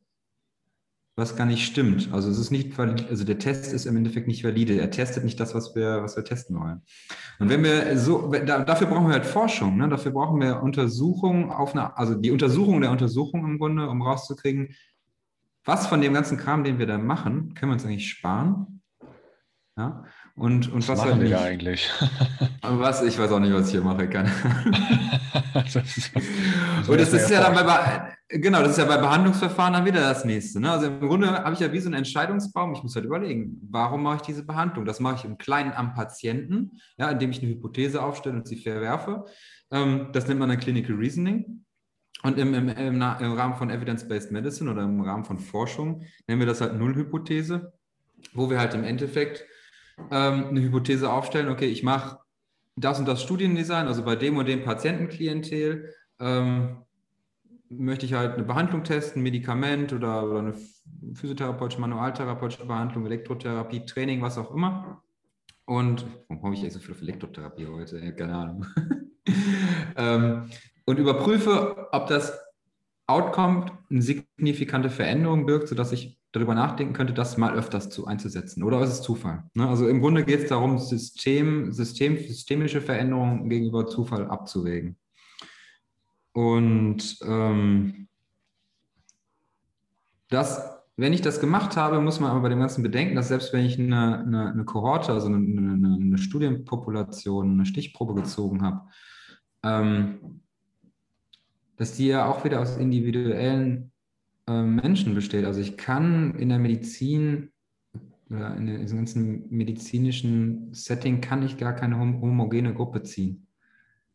[1.16, 2.10] was gar nicht stimmt.
[2.12, 4.78] Also es ist nicht also der Test ist im Endeffekt nicht valide.
[4.78, 6.82] Er testet nicht das, was wir, was wir testen wollen.
[7.38, 9.88] Und wenn wir so, dafür brauchen wir halt Forschung, ne?
[9.88, 14.74] dafür brauchen wir Untersuchungen auf eine, also die Untersuchung der Untersuchung im Grunde, um rauszukriegen,
[15.64, 18.82] was von dem ganzen Kram, den wir da machen, können wir uns eigentlich sparen.
[19.76, 20.04] Ja?
[20.36, 21.90] Und, und was, was machen halt wir eigentlich?
[22.62, 23.02] was?
[23.02, 24.26] Ich weiß auch nicht, was ich hier mache kann.
[25.54, 29.72] das ist, das und das ist ja dann bei, genau, das ist ja bei Behandlungsverfahren
[29.72, 30.60] dann wieder das nächste.
[30.60, 30.70] Ne?
[30.70, 32.74] Also im Grunde habe ich ja wie so einen Entscheidungsbaum.
[32.74, 34.84] Ich muss halt überlegen, warum mache ich diese Behandlung?
[34.84, 38.56] Das mache ich im Kleinen am Patienten, ja, indem ich eine Hypothese aufstelle und sie
[38.56, 39.24] verwerfe.
[39.70, 41.64] Ähm, das nennt man dann Clinical Reasoning.
[42.24, 46.40] Und im, im, im, im Rahmen von Evidence-Based Medicine oder im Rahmen von Forschung nennen
[46.40, 47.72] wir das halt Nullhypothese,
[48.34, 49.46] wo wir halt im Endeffekt
[50.10, 52.18] ähm, eine Hypothese aufstellen, okay, ich mache
[52.76, 56.82] das und das Studiendesign, also bei dem und dem Patientenklientel, ähm,
[57.68, 60.54] möchte ich halt eine Behandlung testen, Medikament oder, oder eine
[61.14, 65.02] physiotherapeutische, manualtherapeutische Behandlung, Elektrotherapie, Training, was auch immer.
[65.64, 68.14] Und warum habe ich eigentlich so viel auf Elektrotherapie heute?
[68.14, 68.66] Keine Ahnung.
[69.96, 70.48] ähm,
[70.84, 72.38] und überprüfe, ob das
[73.06, 78.62] Outcome eine signifikante Veränderung birgt, sodass ich darüber nachdenken könnte, das mal öfters zu einzusetzen.
[78.62, 79.44] Oder ist es Zufall?
[79.54, 79.68] Ne?
[79.68, 84.96] Also im Grunde geht es darum, System, System, systemische Veränderungen gegenüber Zufall abzuwägen.
[86.32, 88.08] Und ähm,
[90.28, 93.52] das, wenn ich das gemacht habe, muss man aber bei dem Ganzen bedenken, dass selbst
[93.52, 98.82] wenn ich eine, eine, eine Kohorte, also eine, eine, Studienpopulation, eine Stichprobe gezogen habe,
[99.62, 100.42] ähm,
[101.76, 103.92] dass die ja auch wieder aus individuellen
[104.46, 105.44] äh, Menschen besteht.
[105.44, 107.52] Also ich kann in der Medizin
[108.30, 113.46] oder in diesem ganzen medizinischen Setting kann ich gar keine hom homogene Gruppe ziehen.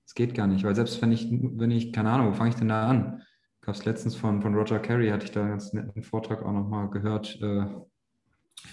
[0.04, 2.56] Das geht gar nicht, weil selbst wenn ich, wenn ich, keine Ahnung, wo fange ich
[2.56, 3.22] denn da an?
[3.62, 6.52] Gab es letztens von, von Roger Carey, hatte ich da einen ganz netten Vortrag auch
[6.52, 7.66] nochmal gehört, äh,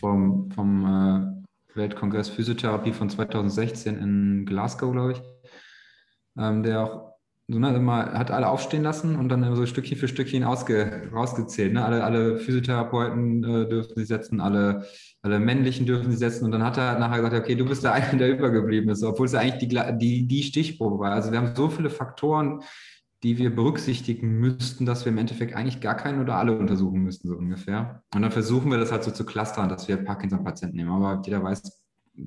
[0.00, 5.22] vom, vom äh, Weltkongress Physiotherapie von 2016 in Glasgow, glaube ich,
[6.36, 7.17] ähm, der auch
[7.50, 11.72] so, ne, immer, hat alle aufstehen lassen und dann so Stückchen für Stückchen ausge, rausgezählt.
[11.72, 11.82] Ne?
[11.82, 14.84] Alle, alle Physiotherapeuten äh, dürfen sie setzen, alle,
[15.22, 16.44] alle männlichen dürfen sie setzen.
[16.44, 19.26] Und dann hat er nachher gesagt, okay, du bist der eine, der übergeblieben ist, obwohl
[19.26, 21.12] es ja eigentlich die, die, die Stichprobe war.
[21.12, 22.60] Also wir haben so viele Faktoren,
[23.22, 27.28] die wir berücksichtigen müssten, dass wir im Endeffekt eigentlich gar keinen oder alle untersuchen müssten,
[27.28, 28.02] so ungefähr.
[28.14, 30.90] Und dann versuchen wir das halt so zu clustern, dass wir Parkinson-Patienten nehmen.
[30.90, 31.82] Aber jeder weiß,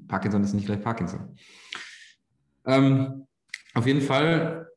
[0.08, 1.36] Parkinson ist nicht gleich Parkinson.
[2.66, 3.28] Ähm,
[3.76, 4.71] auf jeden Fall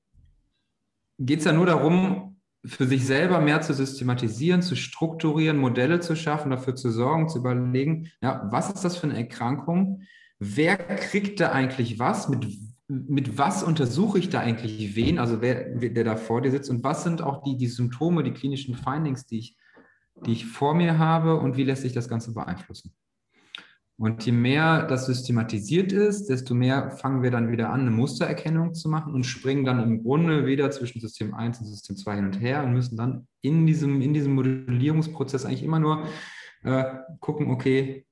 [1.18, 6.16] geht es ja nur darum, für sich selber mehr zu systematisieren, zu strukturieren, Modelle zu
[6.16, 10.02] schaffen, dafür zu sorgen, zu überlegen, ja, was ist das für eine Erkrankung?
[10.38, 12.28] Wer kriegt da eigentlich was?
[12.28, 12.46] Mit
[12.86, 16.84] mit was untersuche ich da eigentlich wen, also wer, der da vor dir sitzt und
[16.84, 19.56] was sind auch die, die Symptome, die klinischen Findings, die ich,
[20.26, 22.94] die ich vor mir habe und wie lässt sich das Ganze beeinflussen.
[23.96, 28.74] Und je mehr das systematisiert ist, desto mehr fangen wir dann wieder an, eine Mustererkennung
[28.74, 32.24] zu machen und springen dann im Grunde wieder zwischen System 1 und System 2 hin
[32.26, 36.08] und her und müssen dann in diesem, in diesem Modellierungsprozess eigentlich immer nur
[36.64, 36.84] äh,
[37.20, 38.04] gucken, okay,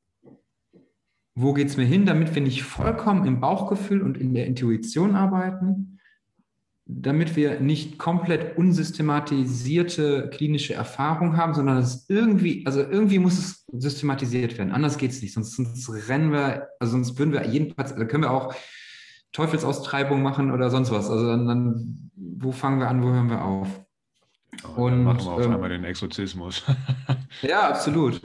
[1.34, 5.16] wo geht es mir hin, damit wir nicht vollkommen im Bauchgefühl und in der Intuition
[5.16, 5.91] arbeiten,
[6.84, 13.64] damit wir nicht komplett unsystematisierte klinische Erfahrung haben, sondern es irgendwie, also irgendwie muss es
[13.72, 14.72] systematisiert werden.
[14.72, 18.24] Anders geht es nicht, sonst, sonst, rennen wir, also sonst würden wir jedenfalls, da können
[18.24, 18.54] wir auch
[19.32, 21.08] Teufelsaustreibung machen oder sonst was.
[21.08, 23.68] Also dann, dann wo fangen wir an, wo hören wir auf?
[24.76, 26.64] Und, und machen wir auf ähm, einmal den Exorzismus.
[27.42, 28.20] ja, absolut.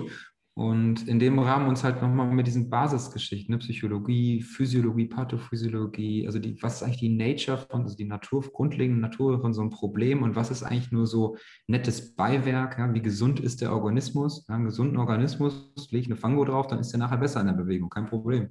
[0.57, 6.39] Und in dem Rahmen uns halt nochmal mit diesen Basisgeschichten, ne, Psychologie, Physiologie, Pathophysiologie, also
[6.39, 9.69] die, was ist eigentlich die Nature von, also die Natur, grundlegende Natur von so einem
[9.69, 11.37] Problem und was ist eigentlich nur so
[11.67, 16.15] nettes Beiwerk, ja, wie gesund ist der Organismus, ja, einen gesunden Organismus, lege ich eine
[16.15, 18.49] Fango drauf, dann ist der nachher besser in der Bewegung, kein Problem.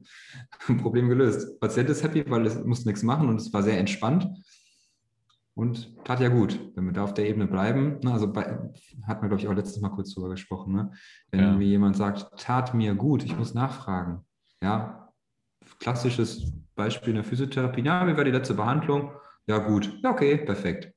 [0.80, 1.58] Problem gelöst.
[1.58, 4.28] Patient ist happy, weil es muss nichts machen und es war sehr entspannt
[5.56, 7.98] und tat ja gut, wenn wir da auf der Ebene bleiben.
[8.02, 8.42] Ne, also bei,
[9.06, 10.74] hat man, glaube ich, auch letztes Mal kurz drüber gesprochen.
[10.74, 10.90] Ne?
[11.30, 11.52] Wenn ja.
[11.52, 14.20] mir jemand sagt, tat mir gut, ich muss nachfragen.
[14.62, 15.12] Ja,
[15.80, 17.80] klassisches Beispiel in der Physiotherapie.
[17.80, 19.12] Ja, wie war die letzte Behandlung?
[19.46, 19.98] Ja, gut.
[20.02, 20.92] Ja, okay, perfekt.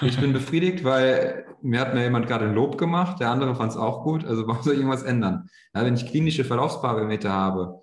[0.00, 3.72] Ich bin befriedigt, weil mir hat mir jemand gerade ein Lob gemacht, der andere fand
[3.72, 4.24] es auch gut.
[4.24, 5.50] Also warum soll ich irgendwas ändern?
[5.74, 7.82] Ja, wenn ich klinische Verlaufsparameter habe,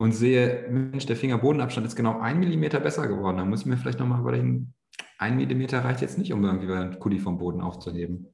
[0.00, 3.76] und sehe, Mensch, der Fingerbodenabstand ist genau ein Millimeter besser geworden, dann muss ich mir
[3.76, 4.72] vielleicht nochmal überlegen,
[5.18, 8.26] ein Millimeter reicht jetzt nicht, um irgendwie einen Kuli vom Boden aufzuheben.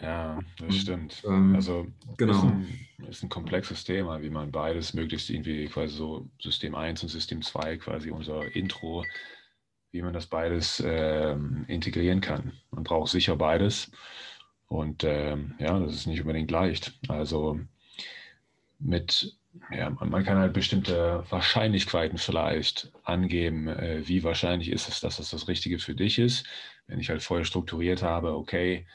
[0.00, 1.20] Ja, das stimmt.
[1.26, 2.32] Ähm, also genau.
[2.32, 2.66] ist, ein,
[3.08, 7.42] ist ein komplexes Thema, wie man beides möglichst irgendwie quasi so System 1 und System
[7.42, 9.04] 2 quasi unser Intro,
[9.90, 12.52] wie man das beides ähm, integrieren kann.
[12.70, 13.90] Man braucht sicher beides.
[14.68, 16.96] Und ähm, ja, das ist nicht unbedingt leicht.
[17.08, 17.58] Also
[18.78, 19.36] mit
[19.70, 25.30] ja, man kann halt bestimmte Wahrscheinlichkeiten vielleicht angeben, äh, wie wahrscheinlich ist es, dass das
[25.30, 26.46] das Richtige für dich ist.
[26.86, 28.86] Wenn ich halt vorher strukturiert habe, okay,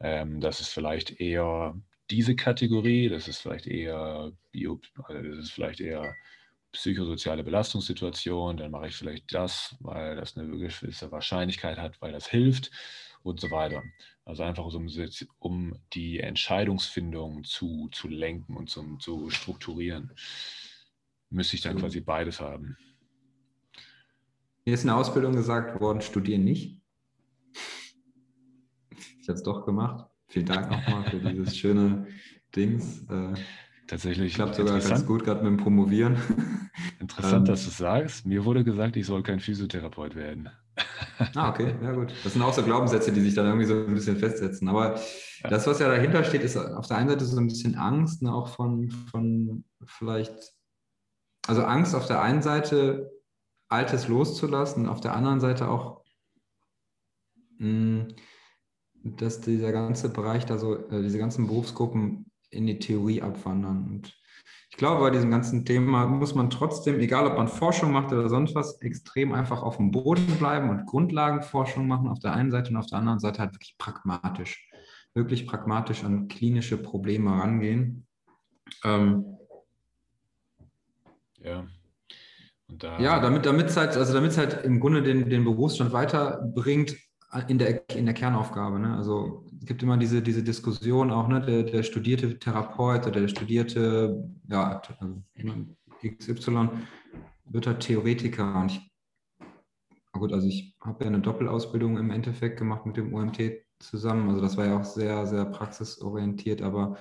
[0.00, 1.74] ähm, das ist vielleicht eher
[2.10, 6.14] diese Kategorie, das ist vielleicht eher Bio, also das ist vielleicht eher
[6.72, 12.28] psychosoziale Belastungssituation, dann mache ich vielleicht das, weil das eine gewisse Wahrscheinlichkeit hat, weil das
[12.28, 12.70] hilft
[13.22, 13.82] und so weiter.
[14.26, 14.88] Also einfach um,
[15.38, 20.10] um die Entscheidungsfindung zu, zu lenken und zum, zu strukturieren,
[21.30, 22.76] müsste ich dann quasi beides haben.
[24.64, 26.80] Mir ist eine Ausbildung gesagt worden, studieren nicht.
[29.20, 30.08] Ich habe es doch gemacht.
[30.28, 32.06] Vielen Dank nochmal für dieses schöne
[32.54, 33.04] Dings.
[33.10, 33.34] Äh,
[33.88, 34.34] Tatsächlich.
[34.34, 36.16] Klappt sogar ganz gut, gerade mit dem Promovieren.
[37.00, 38.24] Interessant, ähm, dass du es sagst.
[38.24, 40.48] Mir wurde gesagt, ich soll kein Physiotherapeut werden.
[41.34, 42.12] Ah, okay, ja gut.
[42.24, 44.68] Das sind auch so Glaubenssätze, die sich dann irgendwie so ein bisschen festsetzen.
[44.68, 44.96] Aber
[45.42, 45.50] ja.
[45.50, 48.32] das, was ja dahinter steht, ist auf der einen Seite so ein bisschen Angst, ne,
[48.32, 50.54] auch von, von vielleicht,
[51.46, 53.10] also Angst auf der einen Seite,
[53.68, 56.04] Altes loszulassen, auf der anderen Seite auch,
[57.58, 58.08] mh, hm,
[59.16, 63.84] dass dieser ganze Bereich, da so, äh, diese ganzen Berufsgruppen in die Theorie abwandern.
[63.88, 64.16] Und
[64.76, 68.28] ich glaube, bei diesem ganzen Thema muss man trotzdem, egal ob man Forschung macht oder
[68.28, 72.72] sonst was, extrem einfach auf dem Boden bleiben und Grundlagenforschung machen auf der einen Seite
[72.72, 74.68] und auf der anderen Seite halt wirklich pragmatisch,
[75.14, 78.06] wirklich pragmatisch an klinische Probleme rangehen.
[78.84, 79.24] Ähm,
[81.38, 81.66] ja.
[82.68, 86.96] Da ja, damit es halt, also halt im Grunde den, den Berufsstand weiterbringt,
[87.48, 88.78] in der, in der Kernaufgabe.
[88.78, 88.94] Ne?
[88.94, 91.40] Also gibt immer diese, diese Diskussion auch, ne?
[91.40, 95.22] der, der studierte Therapeut oder der studierte ja, also
[96.02, 96.70] XY
[97.46, 98.60] wird halt Theoretiker.
[98.60, 98.92] Und ich,
[100.12, 103.38] gut, also ich habe ja eine Doppelausbildung im Endeffekt gemacht mit dem UMT
[103.78, 104.28] zusammen.
[104.28, 106.96] Also das war ja auch sehr, sehr praxisorientiert, aber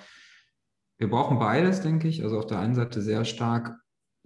[0.97, 2.24] wir brauchen beides, denke ich.
[2.24, 3.78] Also auf der einen Seite sehr stark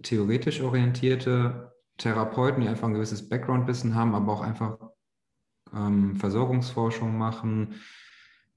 [0.02, 4.78] theoretisch orientierte Therapeuten, die einfach ein gewisses Background-Wissen haben, aber auch einfach
[5.74, 7.80] ähm, Versorgungsforschung machen,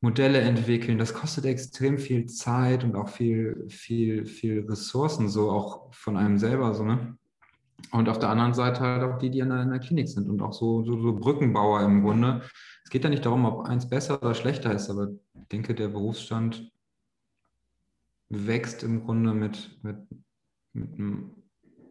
[0.03, 0.97] Modelle entwickeln.
[0.97, 6.37] Das kostet extrem viel Zeit und auch viel, viel, viel Ressourcen, so auch von einem
[6.37, 7.17] selber so, ne?
[7.91, 10.29] Und auf der anderen Seite halt auch die, die in der, in der Klinik sind
[10.29, 12.41] und auch so, so, so, Brückenbauer im Grunde.
[12.83, 15.89] Es geht ja nicht darum, ob eins besser oder schlechter ist, aber ich denke, der
[15.89, 16.71] Berufsstand
[18.29, 19.97] wächst im Grunde mit, mit,
[20.73, 20.97] mit,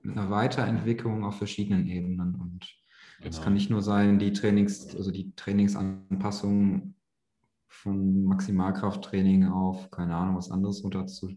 [0.03, 2.35] mit einer Weiterentwicklung auf verschiedenen Ebenen.
[2.35, 2.67] Und
[3.21, 3.45] es genau.
[3.45, 6.95] kann nicht nur sein, die Trainings, also die Trainingsanpassung
[7.73, 11.37] von Maximalkrafttraining auf, keine Ahnung, was anderes runter zu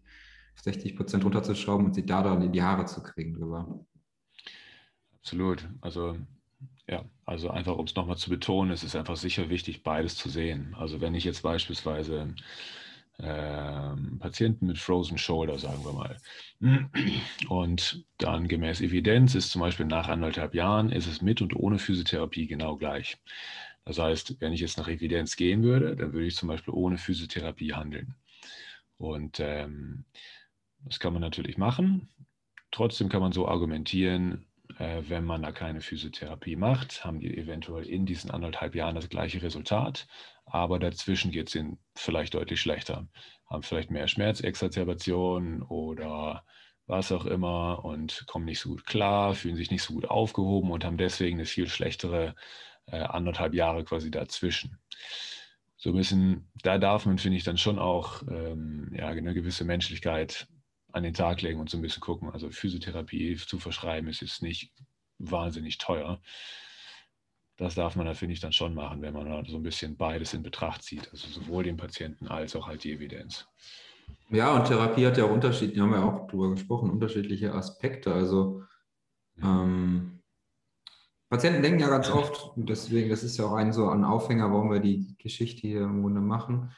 [0.61, 3.85] 60 Prozent runterzuschrauben und sie da dann in die Haare zu kriegen drüber.
[5.19, 5.67] Absolut.
[5.81, 6.17] Also
[6.87, 10.29] ja, also einfach um es nochmal zu betonen, es ist einfach sicher wichtig, beides zu
[10.29, 10.75] sehen.
[10.77, 12.35] Also wenn ich jetzt beispielsweise
[13.17, 16.17] ähm, Patienten mit Frozen Shoulder, sagen wir mal,
[17.49, 21.79] und dann gemäß Evidenz ist zum Beispiel nach anderthalb Jahren, ist es mit und ohne
[21.79, 23.17] Physiotherapie genau gleich.
[23.85, 26.97] Das heißt, wenn ich jetzt nach Evidenz gehen würde, dann würde ich zum Beispiel ohne
[26.97, 28.15] Physiotherapie handeln.
[28.97, 30.05] Und ähm,
[30.79, 32.09] das kann man natürlich machen.
[32.71, 34.47] Trotzdem kann man so argumentieren,
[34.79, 39.09] äh, wenn man da keine Physiotherapie macht, haben die eventuell in diesen anderthalb Jahren das
[39.09, 40.07] gleiche Resultat,
[40.45, 43.07] aber dazwischen geht es ihnen vielleicht deutlich schlechter,
[43.49, 46.43] haben vielleicht mehr Schmerzexazerbation oder
[46.87, 50.71] was auch immer und kommen nicht so gut klar, fühlen sich nicht so gut aufgehoben
[50.71, 52.35] und haben deswegen eine viel schlechtere
[52.87, 54.77] äh, anderthalb Jahre quasi dazwischen.
[55.77, 59.65] So ein bisschen, da darf man, finde ich, dann schon auch ähm, ja, eine gewisse
[59.65, 60.47] Menschlichkeit
[60.91, 62.31] an den Tag legen und so ein bisschen gucken.
[62.31, 64.71] Also Physiotherapie zu verschreiben ist jetzt nicht
[65.19, 66.21] wahnsinnig teuer.
[67.57, 70.33] Das darf man da, finde ich, dann schon machen, wenn man so ein bisschen beides
[70.33, 71.09] in Betracht zieht.
[71.11, 73.47] Also sowohl den Patienten als auch halt die Evidenz.
[74.29, 78.13] Ja, und Therapie hat ja auch unterschiedliche, haben wir auch drüber gesprochen, unterschiedliche Aspekte.
[78.13, 78.63] Also
[79.41, 80.14] ähm,
[81.35, 84.71] Patienten denken ja ganz oft, deswegen, das ist ja auch ein so ein Aufhänger, warum
[84.71, 86.71] wir die Geschichte hier im Grunde machen.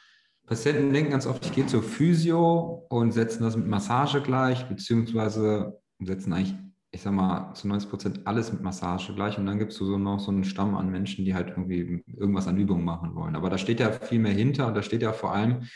[0.48, 5.80] Patienten denken ganz oft, ich gehe zur Physio und setzen das mit Massage gleich, beziehungsweise
[6.00, 6.56] setzen eigentlich,
[6.90, 9.38] ich sag mal, zu 90 Prozent alles mit Massage gleich.
[9.38, 12.48] Und dann gibt es so noch so einen Stamm an Menschen, die halt irgendwie irgendwas
[12.48, 13.36] an Übungen machen wollen.
[13.36, 15.68] Aber da steht ja viel mehr hinter und da steht ja vor allem,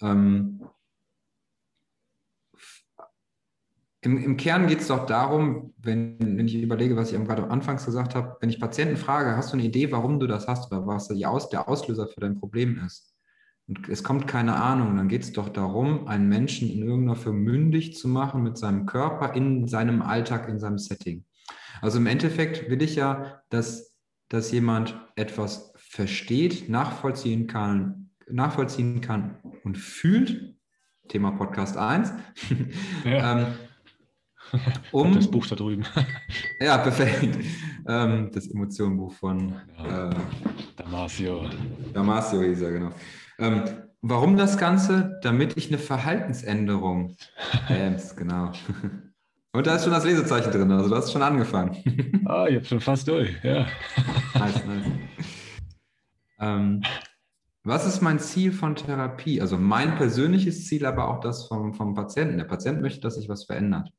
[0.00, 0.62] ähm,
[4.02, 7.84] im, im, Kern geht es doch darum, wenn, wenn ich überlege, was ich gerade anfangs
[7.84, 10.86] gesagt habe, wenn ich Patienten frage, hast du eine Idee, warum du das hast oder
[10.86, 13.12] was der Auslöser für dein Problem ist?
[13.68, 17.38] und es kommt keine Ahnung, dann geht es doch darum, einen Menschen in irgendeiner Form
[17.38, 21.24] mündig zu machen mit seinem Körper in seinem Alltag, in seinem Setting.
[21.80, 23.96] Also im Endeffekt will ich ja, dass,
[24.28, 30.54] dass jemand etwas versteht, nachvollziehen kann, nachvollziehen kann und fühlt.
[31.08, 32.12] Thema Podcast 1.
[33.04, 33.36] Ja.
[33.38, 33.46] ähm,
[34.92, 35.84] um, das Buch da drüben.
[36.60, 37.38] ja, perfekt.
[37.86, 40.10] Ähm, das Emotionenbuch von ja.
[40.10, 40.14] äh,
[40.76, 41.48] Damasio.
[41.92, 42.90] Damasio hieß er, genau.
[43.38, 43.62] Ähm,
[44.02, 45.18] warum das Ganze?
[45.22, 47.16] Damit ich eine Verhaltensänderung.
[47.68, 48.52] Bams, genau.
[49.52, 52.22] Und da ist schon das Lesezeichen drin, also du hast schon angefangen.
[52.24, 53.66] ah, ich habe schon fast durch, ja.
[54.34, 54.86] nice, nice.
[56.40, 56.82] Ähm,
[57.64, 59.40] was ist mein Ziel von Therapie?
[59.40, 62.38] Also mein persönliches Ziel, aber auch das vom, vom Patienten.
[62.38, 63.92] Der Patient möchte, dass sich was verändert.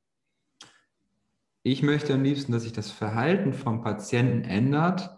[1.66, 5.18] Ich möchte am liebsten, dass sich das Verhalten vom Patienten ändert,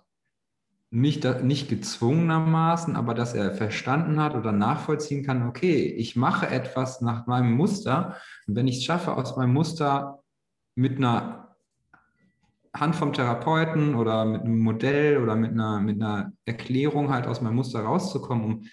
[0.92, 7.02] nicht, nicht gezwungenermaßen, aber dass er verstanden hat oder nachvollziehen kann, okay, ich mache etwas
[7.02, 8.18] nach meinem Muster.
[8.48, 10.24] Und wenn ich es schaffe, aus meinem Muster
[10.76, 11.56] mit einer
[12.74, 17.42] Hand vom Therapeuten oder mit einem Modell oder mit einer, mit einer Erklärung halt aus
[17.42, 18.64] meinem Muster rauszukommen, um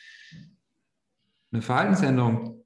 [1.53, 2.62] eine Verhaltensänderung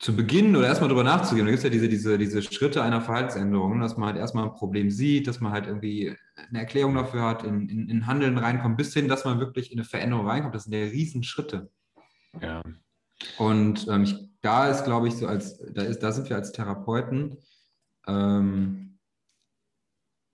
[0.00, 1.44] zu beginnen oder erstmal drüber nachzugehen.
[1.44, 4.54] Da gibt es ja diese, diese, diese Schritte einer Verhaltensänderung, dass man halt erstmal ein
[4.54, 6.16] Problem sieht, dass man halt irgendwie
[6.48, 9.78] eine Erklärung dafür hat, in, in, in Handeln reinkommt, bis hin, dass man wirklich in
[9.78, 10.54] eine Veränderung reinkommt.
[10.54, 11.70] Das sind ja Riesenschritte.
[12.40, 12.62] Ja.
[13.36, 16.52] Und ähm, ich, da ist, glaube ich, so als, da ist, da sind wir als
[16.52, 17.36] Therapeuten,
[18.06, 18.98] ähm,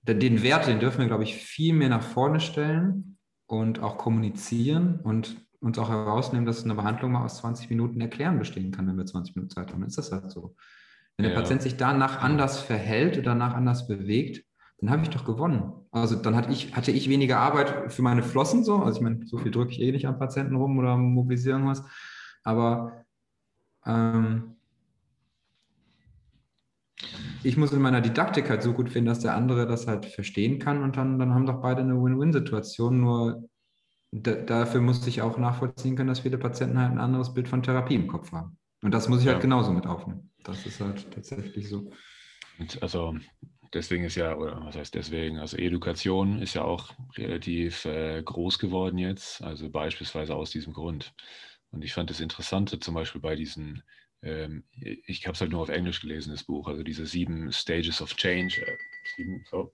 [0.02, 5.00] den Wert, den dürfen wir, glaube ich, viel mehr nach vorne stellen und auch kommunizieren
[5.00, 8.96] und uns auch herausnehmen, dass eine Behandlung mal aus 20 Minuten erklären bestehen kann, wenn
[8.96, 9.80] wir 20 Minuten Zeit haben.
[9.80, 10.56] Dann ist das halt so.
[11.16, 11.40] Wenn der ja.
[11.40, 14.44] Patient sich danach anders verhält oder danach anders bewegt,
[14.78, 15.72] dann habe ich doch gewonnen.
[15.90, 18.76] Also dann hatte ich, hatte ich weniger Arbeit für meine Flossen so.
[18.76, 21.82] Also ich meine, so viel drücke ich eh nicht am Patienten rum oder mobilisiere irgendwas.
[22.44, 23.04] Aber
[23.86, 24.56] ähm,
[27.42, 30.58] ich muss in meiner Didaktik halt so gut finden, dass der andere das halt verstehen
[30.58, 33.00] kann und dann, dann haben doch beide eine Win-Win-Situation.
[33.00, 33.48] Nur
[34.12, 37.94] dafür musste ich auch nachvollziehen können, dass viele Patienten halt ein anderes Bild von Therapie
[37.94, 38.58] im Kopf haben.
[38.82, 39.34] Und das muss ich halt ja.
[39.34, 40.30] halt genauso mit aufnehmen.
[40.44, 41.90] Das ist halt tatsächlich so.
[42.58, 43.16] Und also
[43.74, 48.58] deswegen ist ja, oder was heißt deswegen, also Education ist ja auch relativ äh, groß
[48.58, 51.12] geworden jetzt, also beispielsweise aus diesem Grund.
[51.70, 53.82] Und ich fand das Interessante zum Beispiel bei diesen
[54.22, 58.00] ähm, ich habe es halt nur auf Englisch gelesen, das Buch, also diese sieben Stages
[58.00, 58.60] of Change.
[58.66, 58.76] Äh,
[59.14, 59.72] sieben, so.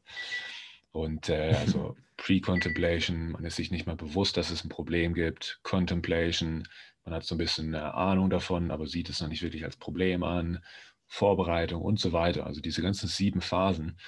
[0.92, 5.60] Und äh, also Pre-Contemplation, man ist sich nicht mal bewusst, dass es ein Problem gibt.
[5.62, 6.68] Contemplation,
[7.04, 9.76] man hat so ein bisschen eine Ahnung davon, aber sieht es noch nicht wirklich als
[9.76, 10.62] Problem an.
[11.06, 12.46] Vorbereitung und so weiter.
[12.46, 13.98] Also diese ganzen sieben Phasen.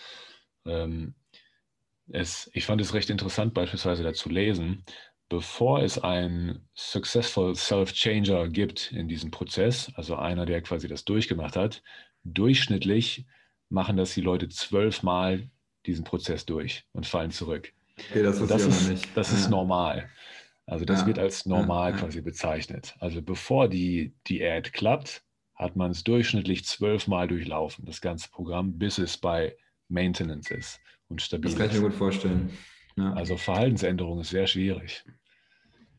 [0.65, 1.15] Ähm,
[2.09, 4.85] es, ich fand es recht interessant, beispielsweise dazu lesen,
[5.29, 11.57] bevor es einen Successful Self-Changer gibt in diesem Prozess, also einer, der quasi das durchgemacht
[11.57, 11.83] hat,
[12.25, 13.27] durchschnittlich
[13.69, 15.51] machen das die Leute zwölfmal
[15.87, 17.73] diesen Prozess durch und fallen zurück.
[18.11, 20.09] Okay, das, das ist, das ist normal.
[20.67, 21.07] Also das ja.
[21.07, 22.95] wird als normal ja, quasi bezeichnet.
[22.99, 25.23] Also bevor die Diät klappt,
[25.55, 29.57] hat man es durchschnittlich zwölfmal durchlaufen, das ganze Programm, bis es bei
[29.89, 32.51] Maintenance ist und stabil Das kann ich mir gut vorstellen.
[32.97, 35.05] Also Verhaltensänderung ist sehr schwierig.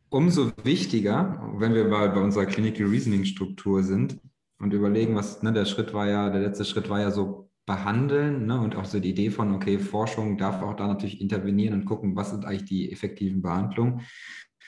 [0.10, 4.20] Umso wichtiger, wenn wir bei, bei unserer Clinical Reasoning Struktur sind
[4.60, 8.46] und überlegen, was, ne, der Schritt war ja, der letzte Schritt war ja so behandeln
[8.46, 11.86] ne, und auch so die Idee von, okay, Forschung darf auch da natürlich intervenieren und
[11.86, 14.02] gucken, was sind eigentlich die effektiven Behandlungen.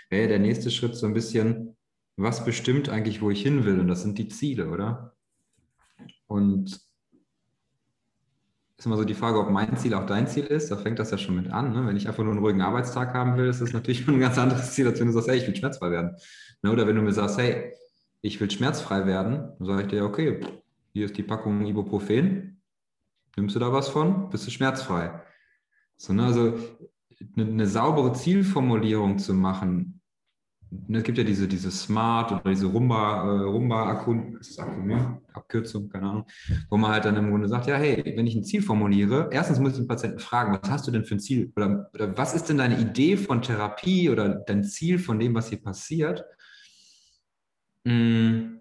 [0.09, 1.75] Wäre der nächste Schritt so ein bisschen,
[2.15, 3.79] was bestimmt eigentlich, wo ich hin will?
[3.79, 5.13] Und das sind die Ziele, oder?
[6.25, 6.79] Und
[8.77, 10.69] ist immer so die Frage, ob mein Ziel auch dein Ziel ist.
[10.69, 11.73] Da fängt das ja schon mit an.
[11.73, 11.87] Ne?
[11.87, 14.73] Wenn ich einfach nur einen ruhigen Arbeitstag haben will, ist das natürlich ein ganz anderes
[14.73, 16.15] Ziel, als wenn du sagst, hey, ich will schmerzfrei werden.
[16.61, 16.71] Ne?
[16.71, 17.73] Oder wenn du mir sagst, hey,
[18.21, 20.41] ich will schmerzfrei werden, dann sage ich dir, okay,
[20.93, 22.56] hier ist die Packung Ibuprofen.
[23.37, 24.29] Nimmst du da was von?
[24.29, 25.21] Bist du schmerzfrei.
[25.95, 26.25] So, ne?
[26.25, 26.57] Also
[27.35, 30.01] eine, eine saubere Zielformulierung zu machen,
[30.89, 33.89] es gibt ja diese, diese Smart oder diese Rumba, äh, Rumba
[35.33, 36.25] Abkürzung, keine Ahnung,
[36.69, 39.59] wo man halt dann im Grunde sagt, ja, hey, wenn ich ein Ziel formuliere, erstens
[39.59, 41.53] muss ich den Patienten fragen, was hast du denn für ein Ziel?
[41.55, 45.49] Oder, oder was ist denn deine Idee von Therapie oder dein Ziel von dem, was
[45.49, 46.25] hier passiert?
[47.85, 48.57] Mm.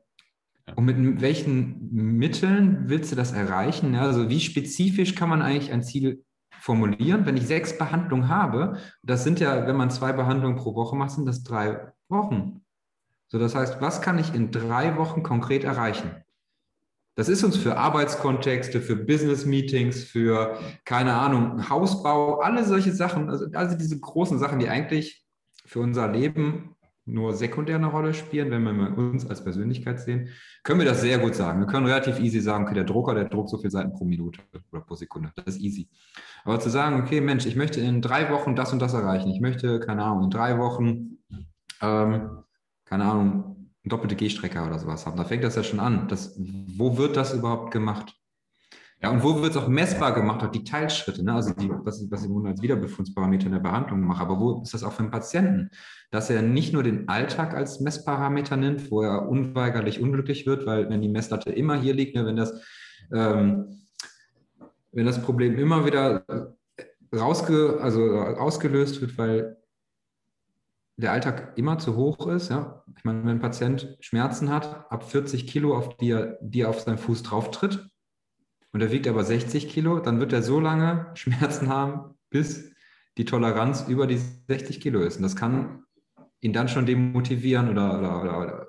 [0.76, 3.94] Und mit welchen Mitteln willst du das erreichen?
[3.94, 6.22] Also wie spezifisch kann man eigentlich ein Ziel
[6.60, 7.24] formulieren?
[7.24, 11.12] Wenn ich sechs Behandlungen habe, das sind ja, wenn man zwei Behandlungen pro Woche macht,
[11.12, 12.60] sind das drei Wochen.
[13.28, 16.10] So, das heißt, was kann ich in drei Wochen konkret erreichen?
[17.14, 23.46] Das ist uns für Arbeitskontexte, für Business-Meetings, für, keine Ahnung, Hausbau, alle solche Sachen, also,
[23.54, 25.24] also diese großen Sachen, die eigentlich
[25.64, 26.75] für unser Leben
[27.06, 30.28] nur sekundär eine Rolle spielen, wenn wir uns als Persönlichkeit sehen,
[30.62, 31.60] können wir das sehr gut sagen.
[31.60, 34.40] Wir können relativ easy sagen, okay, der Drucker, der druckt so viele Seiten pro Minute
[34.72, 35.32] oder pro Sekunde.
[35.36, 35.88] Das ist easy.
[36.44, 39.30] Aber zu sagen, okay, Mensch, ich möchte in drei Wochen das und das erreichen.
[39.30, 41.18] Ich möchte, keine Ahnung, in drei Wochen
[41.80, 42.42] ähm,
[42.84, 45.16] keine Ahnung, doppelte Gehstrecke oder sowas haben.
[45.16, 46.08] Da fängt das ja schon an.
[46.08, 48.14] Das, wo wird das überhaupt gemacht?
[49.02, 51.34] Ja, und wo wird es auch messbar gemacht, auch die Teilschritte, ne?
[51.34, 54.72] also die, was, was ich im als Wiederbefundsparameter in der Behandlung mache, aber wo ist
[54.72, 55.70] das auch für den Patienten?
[56.10, 60.88] Dass er nicht nur den Alltag als Messparameter nimmt, wo er unweigerlich unglücklich wird, weil
[60.88, 62.62] wenn die Messlatte immer hier liegt, ne, wenn, das,
[63.12, 63.82] ähm,
[64.92, 66.24] wenn das Problem immer wieder
[67.14, 69.58] rausge, also ausgelöst wird, weil
[70.96, 72.48] der Alltag immer zu hoch ist.
[72.48, 72.82] Ja?
[72.96, 76.70] Ich meine, wenn ein Patient Schmerzen hat, ab 40 Kilo, auf die er, die er
[76.70, 77.90] auf seinen Fuß drauf tritt,
[78.72, 82.72] und er wiegt aber 60 Kilo, dann wird er so lange Schmerzen haben, bis
[83.18, 85.16] die Toleranz über die 60 Kilo ist.
[85.16, 85.84] Und das kann
[86.40, 88.66] ihn dann schon demotivieren oder, oder, oder, oder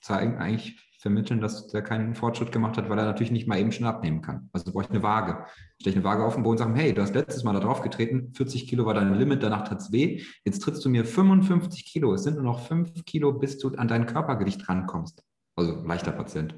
[0.00, 3.72] zeigen, eigentlich vermitteln, dass der keinen Fortschritt gemacht hat, weil er natürlich nicht mal eben
[3.72, 4.50] schon abnehmen kann.
[4.52, 5.46] Also brauche ich eine Waage.
[5.80, 7.60] Stelle ich eine Waage auf den Boden und sage, hey, du hast letztes Mal da
[7.60, 10.22] drauf getreten, 40 Kilo war dein Limit, danach tat es weh.
[10.44, 12.12] Jetzt trittst du mir 55 Kilo.
[12.12, 15.22] Es sind nur noch 5 Kilo, bis du an dein Körpergewicht rankommst.
[15.56, 16.54] Also leichter Patient.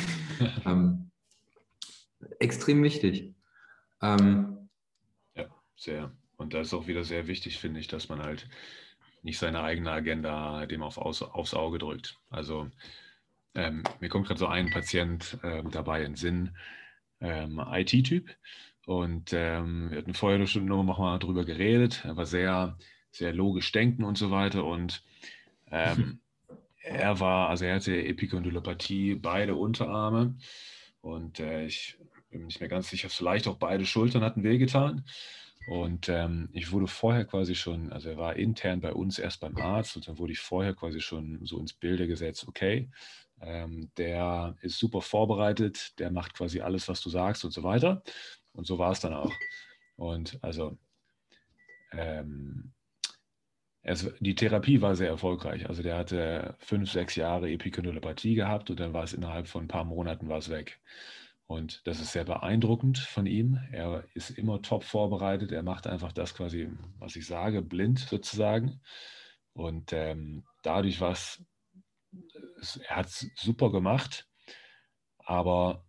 [0.66, 1.09] ähm,
[2.38, 3.34] extrem wichtig.
[4.02, 4.68] Ähm,
[5.34, 5.46] ja,
[5.76, 6.12] sehr.
[6.36, 8.48] Und da ist auch wieder sehr wichtig, finde ich, dass man halt
[9.22, 12.18] nicht seine eigene Agenda dem auf, aufs Auge drückt.
[12.30, 12.70] Also
[13.54, 16.56] ähm, mir kommt gerade so ein Patient ähm, dabei in Sinn,
[17.20, 18.30] ähm, IT-Typ.
[18.86, 22.02] Und ähm, wir hatten vorher schon noch mal drüber geredet.
[22.04, 22.78] Er war sehr,
[23.10, 24.64] sehr logisch denken und so weiter.
[24.64, 25.02] Und
[25.70, 26.20] ähm,
[26.82, 30.36] er war, also er hatte Epikondylopathie, beide Unterarme.
[31.02, 31.98] Und äh, ich
[32.30, 35.04] bin mir nicht mehr ganz sicher, vielleicht auch beide Schultern hatten wehgetan.
[35.68, 39.56] Und ähm, ich wurde vorher quasi schon, also er war intern bei uns erst beim
[39.58, 42.90] Arzt und dann wurde ich vorher quasi schon so ins Bilde gesetzt, okay,
[43.40, 48.02] ähm, der ist super vorbereitet, der macht quasi alles, was du sagst und so weiter.
[48.52, 49.32] Und so war es dann auch.
[49.96, 50.78] Und also
[51.92, 52.72] ähm,
[53.82, 55.68] es, die Therapie war sehr erfolgreich.
[55.68, 59.68] Also der hatte fünf, sechs Jahre Epikondylopathie gehabt und dann war es innerhalb von ein
[59.68, 60.80] paar Monaten war es weg.
[61.50, 63.58] Und das ist sehr beeindruckend von ihm.
[63.72, 65.50] Er ist immer top vorbereitet.
[65.50, 66.68] Er macht einfach das quasi,
[67.00, 68.80] was ich sage, blind sozusagen.
[69.52, 71.44] Und ähm, dadurch war es
[72.86, 74.28] er hat es super gemacht.
[75.18, 75.84] aber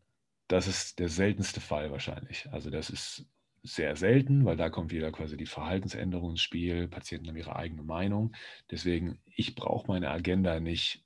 [0.47, 2.49] das ist der seltenste Fall wahrscheinlich.
[2.51, 3.27] Also das ist
[3.61, 6.87] sehr selten, weil da kommt wieder quasi die Verhaltensänderung ins Spiel.
[6.87, 8.35] Patienten haben ihre eigene Meinung.
[8.71, 11.05] Deswegen, ich brauche meine Agenda nicht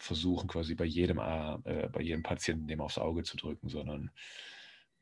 [0.00, 4.10] versuchen, quasi bei jedem, äh, bei jedem Patienten dem aufs Auge zu drücken, sondern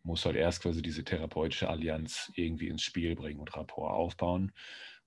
[0.03, 4.53] muss halt erst quasi diese therapeutische Allianz irgendwie ins Spiel bringen und Rapport aufbauen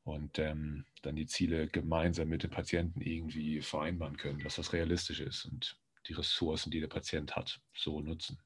[0.03, 5.19] und ähm, dann die Ziele gemeinsam mit dem Patienten irgendwie vereinbaren können, dass das realistisch
[5.19, 5.77] ist und
[6.07, 8.39] die Ressourcen, die der Patient hat, so nutzen.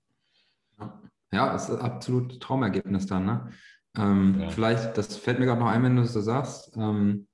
[1.31, 3.25] Ja, das ist absolut Traumergebnis dann.
[3.25, 3.51] Ne?
[3.97, 4.49] Ähm, ja.
[4.49, 6.75] Vielleicht, das fällt mir gerade noch ein, wenn du es so sagst.
[6.75, 7.27] Ähm,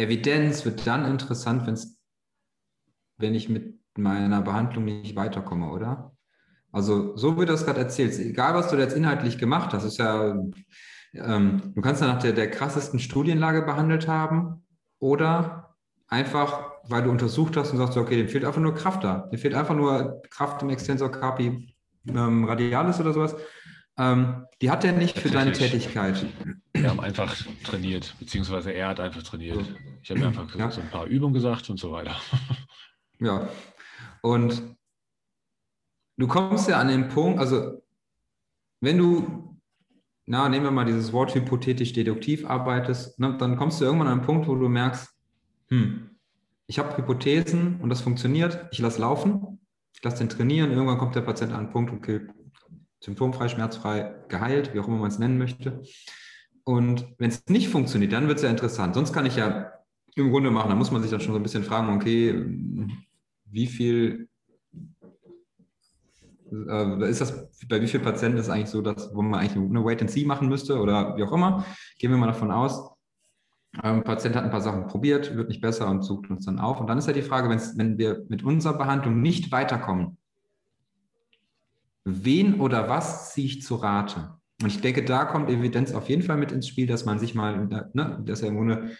[0.00, 1.98] Evidenz wird dann interessant, wenn's,
[3.18, 6.16] wenn ich mit meiner Behandlung nicht weiterkomme, oder?
[6.72, 9.98] Also, so wie du das gerade erzählst, egal was du jetzt inhaltlich gemacht hast, ist
[9.98, 10.36] ja,
[11.14, 14.64] ähm, du kannst ja nach der, der krassesten Studienlage behandelt haben
[15.00, 15.76] oder
[16.06, 19.28] einfach, weil du untersucht hast und sagst, okay, dem fehlt einfach nur Kraft da.
[19.32, 21.74] Dem fehlt einfach nur Kraft im Extensor Carpi
[22.08, 23.34] ähm, Radialis oder sowas.
[24.00, 26.24] Ähm, die hat er nicht für deine Tätigkeit.
[26.72, 29.74] Wir haben einfach trainiert, beziehungsweise er hat einfach trainiert.
[30.02, 30.70] Ich habe einfach ja.
[30.70, 32.16] so ein paar Übungen gesagt und so weiter.
[33.22, 33.50] Ja,
[34.22, 34.62] und
[36.16, 37.82] du kommst ja an den Punkt, also
[38.80, 39.60] wenn du,
[40.24, 44.22] na, nehmen wir mal dieses Wort hypothetisch-deduktiv arbeitest, ne, dann kommst du irgendwann an einen
[44.22, 45.10] Punkt, wo du merkst,
[45.68, 46.16] hm,
[46.66, 49.60] ich habe Hypothesen und das funktioniert, ich lasse laufen,
[49.92, 52.22] ich lasse den trainieren, irgendwann kommt der Patient an einen Punkt, okay,
[53.00, 55.82] symptomfrei, schmerzfrei, geheilt, wie auch immer man es nennen möchte.
[56.64, 58.94] Und wenn es nicht funktioniert, dann wird es ja interessant.
[58.94, 59.72] Sonst kann ich ja
[60.14, 62.44] im Grunde machen, da muss man sich dann schon so ein bisschen fragen, okay,
[63.46, 64.28] wie viel
[66.52, 69.84] äh, ist das, bei wie vielen Patienten ist eigentlich so, dass, wo man eigentlich eine
[69.84, 71.64] Wait and See machen müsste oder wie auch immer?
[71.98, 72.90] Gehen wir mal davon aus,
[73.78, 76.58] ein ähm, Patient hat ein paar Sachen probiert, wird nicht besser und sucht uns dann
[76.58, 76.80] auf.
[76.80, 80.18] Und dann ist ja die Frage, wenn wir mit unserer Behandlung nicht weiterkommen,
[82.04, 84.34] wen oder was ziehe ich zu Rate?
[84.62, 87.34] Und ich denke, da kommt Evidenz auf jeden Fall mit ins Spiel, dass man sich
[87.34, 88.90] mal, ne, dass ja im Grunde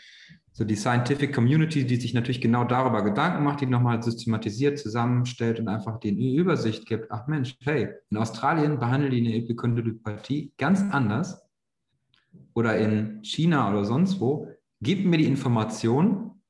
[0.53, 5.61] so die Scientific Community, die sich natürlich genau darüber Gedanken macht, die nochmal systematisiert zusammenstellt
[5.61, 7.11] und einfach die Übersicht gibt.
[7.11, 11.43] Ach Mensch, hey, in Australien behandeln die eine Epikondylopathie ganz anders
[12.55, 14.49] oder in China oder sonst wo.
[14.81, 16.43] Gib mir die Information,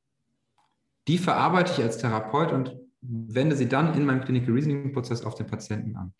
[1.08, 5.34] die verarbeite ich als Therapeut und wende sie dann in meinem Clinical Reasoning Prozess auf
[5.34, 6.14] den Patienten an.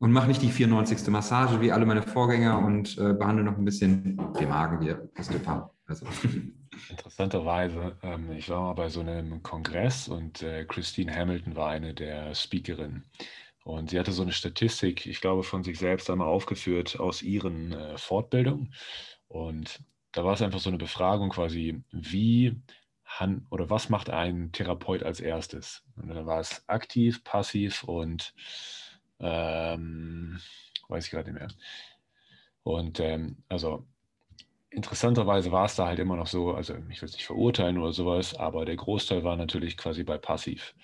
[0.00, 1.08] Und mache nicht die 94.
[1.08, 5.70] Massage wie alle meine Vorgänger und äh, behandle noch ein bisschen den Magen Osteopath.
[5.86, 6.06] Also.
[6.88, 11.92] Interessanterweise, ähm, ich war mal bei so einem Kongress und äh, Christine Hamilton war eine
[11.92, 13.04] der Speakerinnen.
[13.62, 17.72] Und sie hatte so eine Statistik, ich glaube, von sich selbst einmal aufgeführt aus ihren
[17.72, 18.72] äh, Fortbildungen.
[19.28, 19.80] Und
[20.12, 22.56] da war es einfach so eine Befragung quasi, wie
[23.04, 25.84] han oder was macht ein Therapeut als erstes?
[25.96, 28.32] Und dann war es aktiv, passiv und
[29.20, 30.40] ähm,
[30.88, 31.48] weiß ich gerade nicht mehr.
[32.62, 33.86] Und ähm, also
[34.70, 37.92] interessanterweise war es da halt immer noch so, also ich will es nicht verurteilen oder
[37.92, 40.74] sowas, aber der Großteil war natürlich quasi bei Passiv.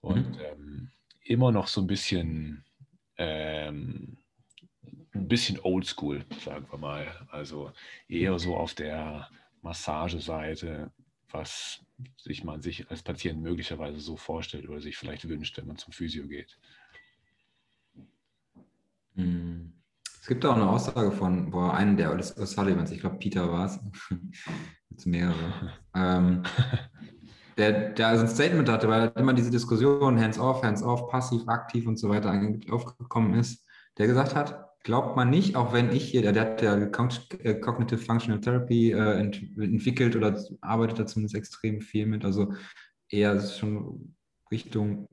[0.00, 0.40] Und mhm.
[0.40, 0.90] ähm,
[1.24, 2.64] immer noch so ein bisschen,
[3.16, 4.16] ähm,
[5.12, 7.26] ein bisschen oldschool, sagen wir mal.
[7.30, 7.72] Also
[8.08, 9.28] eher so auf der
[9.62, 10.90] Massageseite,
[11.30, 11.84] was
[12.16, 15.92] sich man sich als Patient möglicherweise so vorstellt oder sich vielleicht wünscht, wenn man zum
[15.92, 16.58] Physio geht.
[19.18, 19.72] Mhm.
[20.20, 23.80] Es gibt auch eine Aussage von boah, einem der O'Sullivans, ich glaube Peter war es,
[24.90, 26.42] jetzt mehrere, ähm,
[27.56, 31.98] der, der also ein Statement hatte, weil immer diese Diskussion hands-off, hands-off, passiv, aktiv und
[31.98, 32.30] so weiter
[32.70, 33.66] aufgekommen ist,
[33.96, 37.54] der gesagt hat, glaubt man nicht, auch wenn ich hier, der, der hat ja äh,
[37.60, 42.52] Cognitive Functional Therapy äh, ent, entwickelt oder arbeitet da zumindest extrem viel mit, also
[43.08, 44.14] eher schon
[44.50, 45.08] Richtung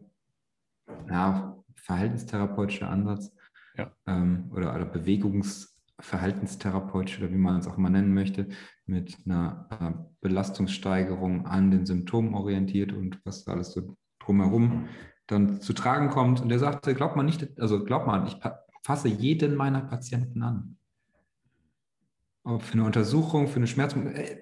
[1.09, 3.34] ja, verhaltenstherapeutischer Ansatz
[3.77, 3.91] ja.
[4.07, 8.47] ähm, oder, oder Bewegungsverhaltenstherapeutisch oder wie man es auch immer nennen möchte,
[8.85, 14.87] mit einer äh, Belastungssteigerung an den Symptomen orientiert und was da alles so drumherum
[15.27, 16.41] dann zu tragen kommt.
[16.41, 18.37] Und der sagte, glaubt man nicht, also glaubt man, ich
[18.83, 20.77] fasse jeden meiner Patienten an.
[22.43, 24.37] Ob für eine Untersuchung, für eine Schmerz, äh,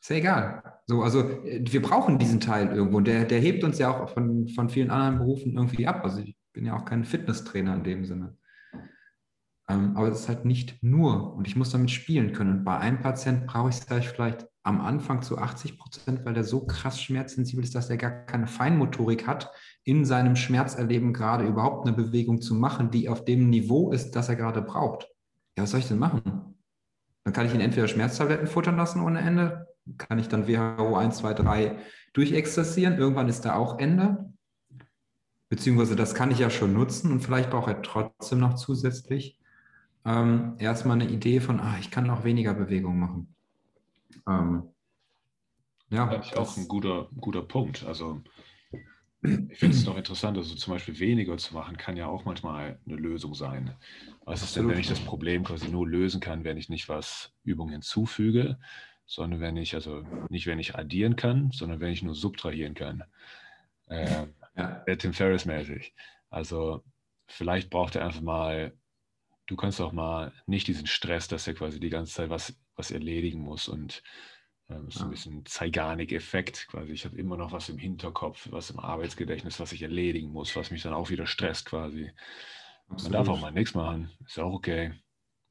[0.00, 0.62] ist ja egal.
[0.86, 2.98] So, also wir brauchen diesen Teil irgendwo.
[2.98, 6.04] Und der, der hebt uns ja auch von, von vielen anderen Berufen irgendwie ab.
[6.04, 8.36] Also ich bin ja auch kein Fitnesstrainer in dem Sinne.
[9.72, 12.64] Ähm, aber es ist halt nicht nur und ich muss damit spielen können.
[12.64, 16.66] Bei einem Patient brauche ich es vielleicht am Anfang zu 80 Prozent, weil der so
[16.66, 19.50] krass schmerzsensibel ist, dass er gar keine Feinmotorik hat,
[19.84, 24.28] in seinem Schmerzerleben gerade überhaupt eine Bewegung zu machen, die auf dem Niveau ist, das
[24.28, 25.08] er gerade braucht.
[25.56, 26.22] Ja, was soll ich denn machen?
[27.24, 29.66] Dann kann ich ihn entweder Schmerztabletten futtern lassen ohne Ende,
[29.98, 31.78] kann ich dann WHO 1, 2, 3
[32.12, 32.98] durchexerzieren.
[32.98, 34.32] Irgendwann ist da auch Ende.
[35.48, 39.41] Beziehungsweise das kann ich ja schon nutzen und vielleicht braucht er trotzdem noch zusätzlich
[40.04, 43.34] ähm, erstmal eine Idee von, ah, ich kann auch weniger Bewegung machen.
[44.28, 44.64] Ähm,
[45.90, 47.84] ja, das ist auch ein guter, guter Punkt.
[47.84, 48.20] Also
[49.22, 52.80] ich finde es noch interessant, also zum Beispiel weniger zu machen, kann ja auch manchmal
[52.86, 53.74] eine Lösung sein.
[54.24, 57.32] Was ist denn, wenn ich das Problem quasi nur lösen kann, wenn ich nicht was
[57.44, 58.58] Übungen hinzufüge,
[59.06, 63.04] sondern wenn ich, also nicht wenn ich addieren kann, sondern wenn ich nur subtrahieren kann.
[63.86, 64.26] Äh,
[64.56, 64.84] ja.
[64.96, 65.94] Tim Ferriss mäßig.
[66.30, 66.82] Also
[67.26, 68.72] vielleicht braucht er einfach mal,
[69.46, 72.90] du kannst auch mal nicht diesen Stress, dass er quasi die ganze Zeit was, was
[72.90, 74.02] erledigen muss und
[74.68, 76.92] ähm, ist ein bisschen Zeigarnik-Effekt quasi.
[76.92, 80.70] Ich habe immer noch was im Hinterkopf, was im Arbeitsgedächtnis, was ich erledigen muss, was
[80.70, 82.10] mich dann auch wieder stresst quasi.
[82.88, 83.12] Absolut.
[83.12, 84.92] Man darf auch mal nichts machen, ist auch okay.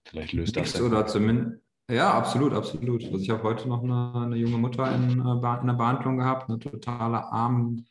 [0.05, 0.81] Vielleicht löst das.
[0.81, 3.03] Oder zumindest, ja, absolut, absolut.
[3.03, 6.49] Also ich habe heute noch eine, eine junge Mutter in, äh, in der Behandlung gehabt,
[6.49, 7.85] eine totale Arm,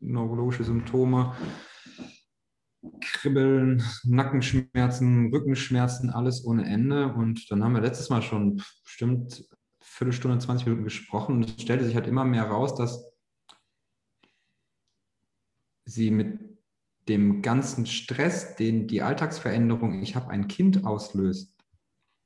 [0.00, 1.32] neurologische Symptome,
[3.00, 7.12] Kribbeln, Nackenschmerzen, Rückenschmerzen, alles ohne Ende.
[7.12, 9.44] Und dann haben wir letztes Mal schon bestimmt
[9.80, 13.12] Viertelstunde, 20 Minuten gesprochen und es stellte sich halt immer mehr raus, dass
[15.84, 16.38] sie mit
[17.08, 21.54] dem ganzen Stress, den die Alltagsveränderung, ich habe ein Kind auslöst,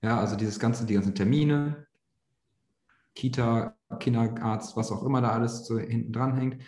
[0.03, 1.87] ja, also dieses ganze, die ganzen Termine,
[3.15, 6.63] Kita, Kinderarzt, was auch immer da alles so hinten dran hängt,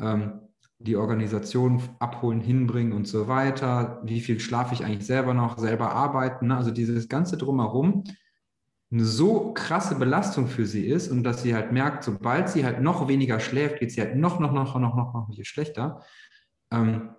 [0.00, 0.47] ähm,
[0.78, 5.90] die Organisation abholen, hinbringen und so weiter, wie viel schlafe ich eigentlich selber noch, selber
[5.90, 6.56] arbeiten, ne?
[6.56, 8.04] also dieses ganze drumherum,
[8.90, 12.80] eine so krasse Belastung für sie ist und dass sie halt merkt, sobald sie halt
[12.80, 16.02] noch weniger schläft, geht sie halt noch, noch, noch, noch, noch, noch schlechter.
[16.70, 17.10] Ähm,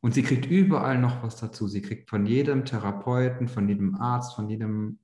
[0.00, 1.68] und sie kriegt überall noch was dazu.
[1.68, 4.98] Sie kriegt von jedem Therapeuten, von jedem Arzt, von jedem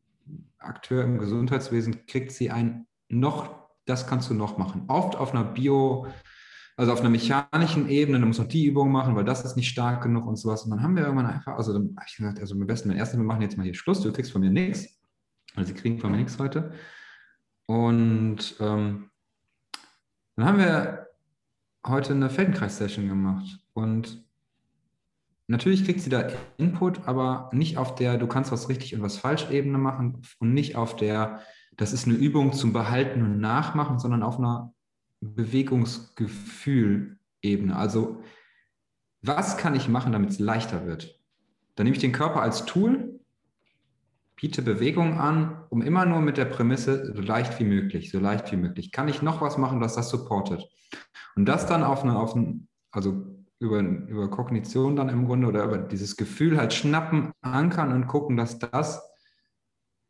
[0.59, 4.85] Akteur im Gesundheitswesen, kriegt sie ein noch, das kannst du noch machen.
[4.89, 6.07] Oft auf einer Bio,
[6.77, 9.69] also auf einer mechanischen Ebene, dann muss noch die Übung machen, weil das ist nicht
[9.69, 10.65] stark genug und sowas.
[10.65, 13.19] Und dann haben wir irgendwann einfach, also dann habe ich gesagt, also am besten, ersten,
[13.19, 14.99] wir machen jetzt mal hier Schluss, du kriegst von mir nichts.
[15.55, 16.73] Also sie kriegen von mir nichts heute.
[17.67, 19.11] Und ähm,
[20.37, 21.09] dann haben wir
[21.87, 23.61] heute eine Feldenkreis-Session gemacht.
[23.75, 24.25] Und
[25.47, 29.19] natürlich kriegt sie da Input, aber nicht auf der, du kannst was richtig und was
[29.19, 31.41] falsch Ebene machen und nicht auf der,
[31.77, 34.73] das ist eine Übung zum Behalten und Nachmachen, sondern auf einer
[35.23, 37.75] Bewegungsgefühl-Ebene.
[37.75, 38.23] Also,
[39.23, 41.19] was kann ich machen, damit es leichter wird?
[41.77, 43.13] Dann nehme ich den Körper als Tool
[44.43, 48.51] biete Bewegung an, um immer nur mit der Prämisse, so leicht wie möglich, so leicht
[48.51, 48.91] wie möglich.
[48.91, 50.69] Kann ich noch was machen, was das supportet?
[51.37, 52.37] Und das dann auf eine, auf
[52.91, 53.25] also
[53.61, 58.37] über, über Kognition dann im Grunde oder über dieses Gefühl halt schnappen, ankern und gucken,
[58.37, 59.12] dass das,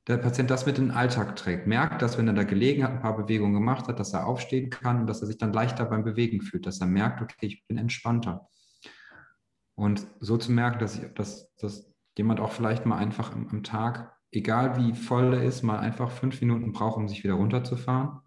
[0.09, 1.66] der Patient das mit in den Alltag trägt.
[1.66, 4.70] Merkt, dass wenn er da gelegen hat, ein paar Bewegungen gemacht hat, dass er aufstehen
[4.70, 7.66] kann und dass er sich dann leichter beim Bewegen fühlt, dass er merkt, okay, ich
[7.66, 8.48] bin entspannter.
[9.74, 13.62] Und so zu merken, dass, ich, dass, dass jemand auch vielleicht mal einfach am, am
[13.62, 18.20] Tag egal wie voll er ist, mal einfach fünf Minuten braucht, um sich wieder runterzufahren.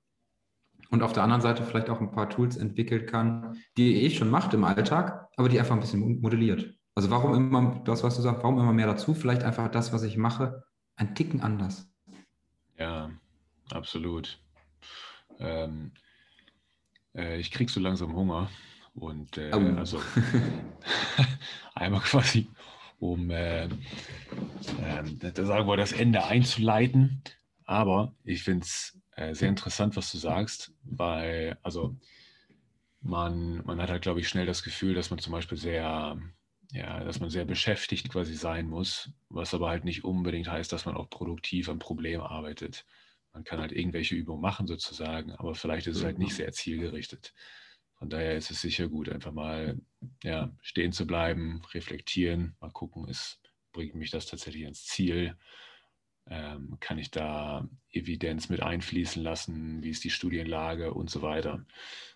[0.92, 4.10] Und auf der anderen Seite vielleicht auch ein paar Tools entwickelt kann, die er eh
[4.12, 6.76] schon macht im Alltag, aber die einfach ein bisschen modelliert.
[6.94, 9.14] Also warum immer, das, was du sagst, warum immer mehr dazu?
[9.14, 10.64] Vielleicht einfach das, was ich mache,
[10.96, 11.88] ein Ticken anders.
[12.78, 13.12] Ja,
[13.72, 14.40] absolut.
[15.40, 15.92] Ähm,
[17.16, 18.50] äh, ich krieg so langsam Hunger
[18.94, 19.78] und äh, oh.
[19.78, 20.02] also
[21.76, 22.48] einmal quasi
[23.00, 23.70] um äh, äh,
[25.34, 27.22] sagen wir, das Ende einzuleiten.
[27.66, 31.96] Aber ich finde es äh, sehr interessant, was du sagst, weil, also
[33.02, 36.18] man, man hat halt, glaube ich, schnell das Gefühl, dass man zum Beispiel sehr,
[36.76, 40.86] ja, dass man sehr beschäftigt quasi sein muss, was aber halt nicht unbedingt heißt, dass
[40.86, 42.86] man auch produktiv am Problem arbeitet.
[43.32, 47.34] Man kann halt irgendwelche Übungen machen sozusagen, aber vielleicht ist es halt nicht sehr zielgerichtet.
[47.94, 49.80] Von daher ist es sicher gut, einfach mal
[50.22, 53.40] ja, stehen zu bleiben, reflektieren, mal gucken, ist,
[53.72, 55.38] bringt mich das tatsächlich ans Ziel?
[56.28, 59.82] Ähm, kann ich da Evidenz mit einfließen lassen?
[59.82, 61.66] Wie ist die Studienlage und so weiter?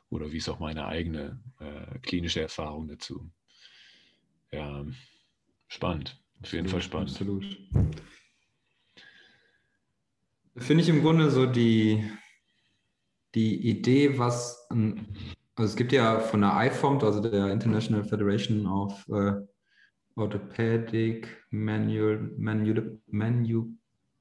[0.09, 3.31] Oder wie ist auch meine eigene äh, klinische Erfahrung dazu?
[4.51, 4.85] Ja,
[5.67, 6.21] spannend.
[6.41, 7.09] Auf jeden Fall spannend.
[7.09, 7.45] Absolut.
[10.57, 12.09] Finde ich im Grunde so die,
[13.35, 15.07] die Idee, was ein
[15.59, 19.45] also es gibt ja von der IFOMT, also der International Federation of uh,
[20.15, 23.65] Orthopedic Manual, Manual, Manual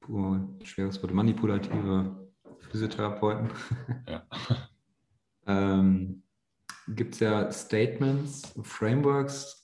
[0.09, 2.29] oh, schweres Wort, manipulative
[2.69, 3.51] Physiotherapeuten.
[4.05, 4.27] Ja.
[5.47, 6.23] ähm,
[6.89, 9.58] gibt es ja Statements, Frameworks,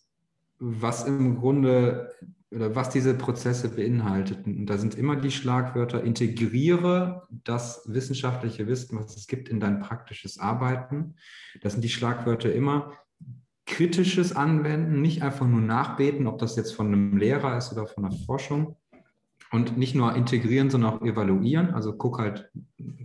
[0.59, 2.11] was im Grunde
[2.51, 4.45] oder was diese Prozesse beinhaltet.
[4.45, 9.81] Und da sind immer die Schlagwörter, integriere das wissenschaftliche Wissen, was es gibt, in dein
[9.81, 11.15] praktisches Arbeiten.
[11.61, 12.93] Das sind die Schlagwörter immer
[13.65, 18.03] kritisches Anwenden, nicht einfach nur nachbeten, ob das jetzt von einem Lehrer ist oder von
[18.03, 18.77] der Forschung.
[19.51, 21.73] Und nicht nur integrieren, sondern auch evaluieren.
[21.73, 22.51] Also guck halt,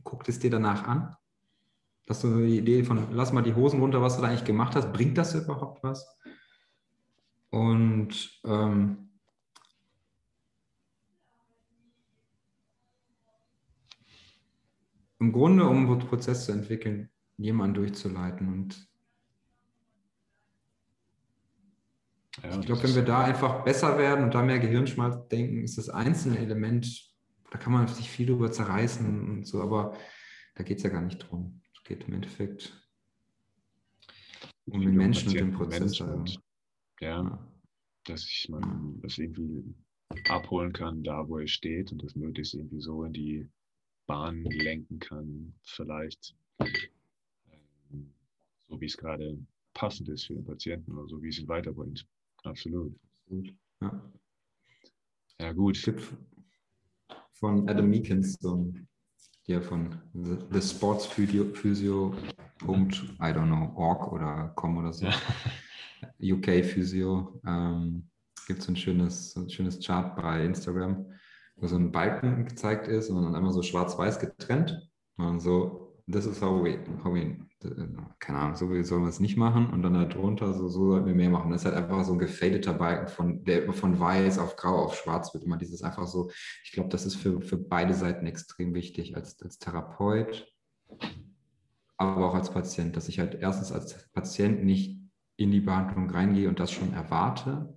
[0.04, 1.14] guck es dir danach an.
[2.08, 4.74] Hast du die Idee von, lass mal die Hosen runter, was du da eigentlich gemacht
[4.74, 4.92] hast.
[4.92, 6.18] Bringt das überhaupt was?
[7.50, 9.10] Und ähm,
[15.18, 18.48] im Grunde, um einen Prozess zu entwickeln, jemanden durchzuleiten.
[18.48, 18.88] Und
[22.42, 25.76] ja, ich glaube, wenn wir da einfach besser werden und da mehr Gehirnschmalz denken, ist
[25.76, 27.10] das einzelne Element,
[27.50, 29.96] da kann man sich viel drüber zerreißen und so, aber
[30.54, 31.60] da geht es ja gar nicht drum.
[31.74, 32.76] Es geht im Endeffekt
[34.66, 35.98] um den Menschen und den Prozess.
[35.98, 36.24] Ja,
[37.00, 37.38] ja,
[38.04, 39.74] dass ich man das irgendwie
[40.28, 43.48] abholen kann, da wo er steht und das möglichst irgendwie so in die
[44.06, 48.12] Bahn lenken kann, vielleicht ähm,
[48.68, 49.38] so wie es gerade
[49.72, 52.06] passend ist für den Patienten oder so wie es ihn weiterbringt.
[52.42, 52.94] Absolut.
[53.80, 54.12] Ja,
[55.38, 55.78] ja gut.
[57.32, 58.38] Von Adam Meekins,
[59.42, 62.14] hier von The, the Sports Physio, Physio.
[62.62, 65.06] I don't know, org oder com oder so.
[65.06, 65.14] Ja.
[66.20, 67.40] UK Physio.
[67.46, 68.08] Ähm,
[68.46, 71.06] Gibt es ein schönes, ein schönes Chart bei Instagram
[71.60, 74.88] wo so ein Balken gezeigt ist und dann einmal so schwarz-weiß getrennt.
[75.16, 77.36] Und so, this is how we, how we,
[78.18, 79.68] keine Ahnung, so sollen wir es nicht machen.
[79.70, 81.50] Und dann darunter, so, so sollten wir mehr machen.
[81.50, 84.96] Das ist halt einfach so ein gefadeter Balken, von, der von weiß auf grau auf
[84.96, 85.44] schwarz wird.
[85.44, 86.30] Immer dieses einfach so,
[86.64, 90.50] ich glaube, das ist für, für beide Seiten extrem wichtig, als, als Therapeut,
[91.98, 94.99] aber auch als Patient, dass ich halt erstens als Patient nicht
[95.40, 97.74] in die Behandlung reingehe und das schon erwarte,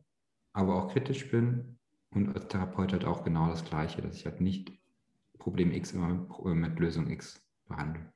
[0.51, 1.79] aber auch kritisch bin
[2.11, 4.73] und als Therapeut halt auch genau das Gleiche, dass ich halt nicht
[5.39, 8.11] Problem X immer mit Lösung X behandle.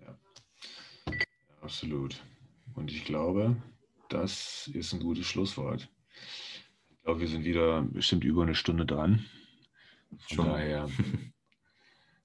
[0.00, 0.18] Ja.
[1.60, 2.24] Absolut.
[2.74, 3.56] Und ich glaube,
[4.08, 5.88] das ist ein gutes Schlusswort.
[6.90, 9.24] Ich glaube, wir sind wieder bestimmt über eine Stunde dran.
[10.10, 10.46] Von Schon.
[10.46, 10.88] daher.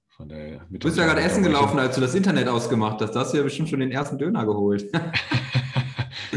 [0.10, 3.12] Von daher du bist ja gerade essen gelaufen, als du das Internet ausgemacht hast.
[3.12, 4.92] Da hast du ja bestimmt schon den ersten Döner geholt.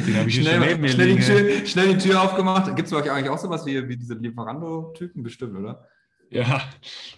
[0.07, 2.75] Den habe ich schnell, neben mir schnell, die Tür, schnell die Tür aufgemacht.
[2.77, 5.23] Gibt es bei euch eigentlich auch sowas wie, wie diese Lieferando-Typen?
[5.23, 5.89] Bestimmt, oder?
[6.31, 6.63] Ja,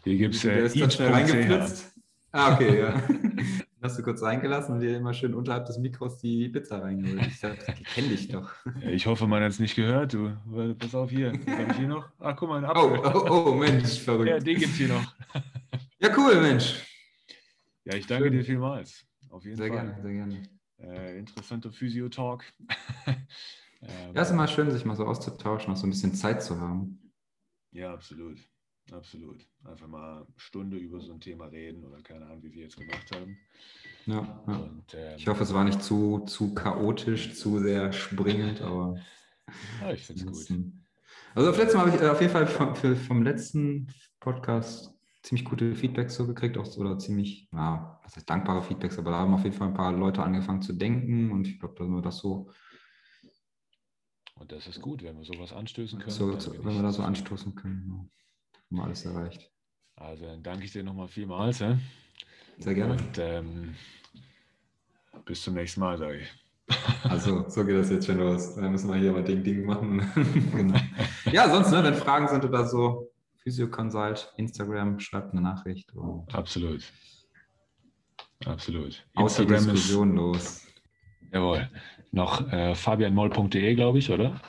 [0.03, 0.45] hier gibt es.
[0.45, 1.93] Äh, der ist dann schnell reingeflitzt.
[2.33, 3.03] Ah, okay, ja.
[3.85, 7.27] hast du kurz reingelassen und dir immer schön unterhalb des Mikros die Pizza reingeholt.
[7.27, 8.51] Ich sag, ich kenne dich doch.
[8.81, 10.15] Ja, ich hoffe, man hat es nicht gehört.
[10.15, 10.33] Du,
[10.79, 11.33] pass auf hier.
[11.33, 12.09] Habe ich hier noch?
[12.19, 12.99] Ah, guck mal, ein Apfel.
[13.05, 14.31] Oh, oh, oh, Mensch, verrückt.
[14.31, 15.15] Ja, den gibt es hier noch.
[16.01, 16.83] Ja, cool, Mensch.
[17.85, 18.33] Ja, ich danke schön.
[18.33, 19.05] dir vielmals.
[19.29, 19.77] Auf jeden sehr Fall.
[19.77, 20.43] Sehr gerne, sehr gerne
[20.87, 22.45] äh, interessanter Physio-Talk.
[24.15, 27.13] ja, ist immer schön, sich mal so auszutauschen, auch so ein bisschen Zeit zu haben.
[27.73, 28.39] Ja, absolut.
[28.93, 29.47] Absolut.
[29.65, 32.77] Einfach mal eine Stunde über so ein Thema reden oder keine Ahnung, wie wir jetzt
[32.77, 33.39] gemacht haben.
[34.07, 34.57] Ja, ja.
[34.57, 38.99] Und, ähm, ich hoffe, es war nicht zu, zu chaotisch, zu sehr springend, aber.
[39.81, 40.61] Ja, ich finde es gut.
[41.35, 43.89] Also, auf, letzten Mal habe ich äh, auf jeden Fall vom, vom letzten
[44.21, 44.94] Podcast
[45.25, 49.19] ziemlich gute Feedbacks so gekriegt, auch, oder ziemlich, ja, was heißt dankbare Feedbacks, aber da
[49.19, 52.03] haben auf jeden Fall ein paar Leute angefangen zu denken und ich glaube, dass wir
[52.03, 52.51] das so.
[54.35, 56.11] Und das ist gut, wenn wir sowas anstößen können.
[56.11, 57.95] So, wenn wir da so anstoßen können, ja.
[57.97, 59.51] haben wir alles erreicht.
[59.97, 61.61] Also dann danke ich dir nochmal vielmals.
[61.61, 61.79] Ja?
[62.59, 62.93] Sehr gerne.
[62.93, 63.75] Und ähm,
[65.25, 66.29] bis zum nächsten Mal, sage ich.
[67.05, 68.55] Also, so geht das jetzt schon los.
[68.55, 70.01] Dann müssen wir hier mal Ding, Ding machen.
[70.57, 70.79] genau.
[71.31, 73.14] Ja, sonst, ne, wenn Fragen sind oder so,
[73.45, 75.93] Physioconsult, Instagram, schreibt eine Nachricht.
[76.33, 76.83] Absolut.
[78.47, 79.07] Absolut.
[79.17, 80.67] Diskussion ist, los.
[81.31, 81.69] Jawohl.
[82.11, 84.41] Noch äh, fabianmoll.de, glaube ich, oder?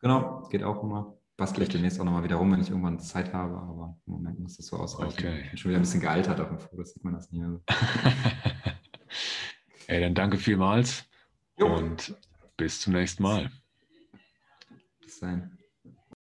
[0.00, 1.16] Genau, geht auch immer.
[1.36, 4.38] Bastel ich demnächst auch nochmal wieder rum, wenn ich irgendwann Zeit habe, aber im Moment
[4.38, 5.14] muss das so ausreichen.
[5.18, 5.40] Okay.
[5.44, 7.60] Ich bin schon wieder ein bisschen gealtert auf dem Foto, sieht man das nicht mehr.
[9.86, 11.04] Ey, dann danke vielmals
[11.58, 11.74] jo.
[11.74, 12.14] und
[12.56, 13.50] bis zum nächsten Mal.
[15.00, 15.58] Bis dann.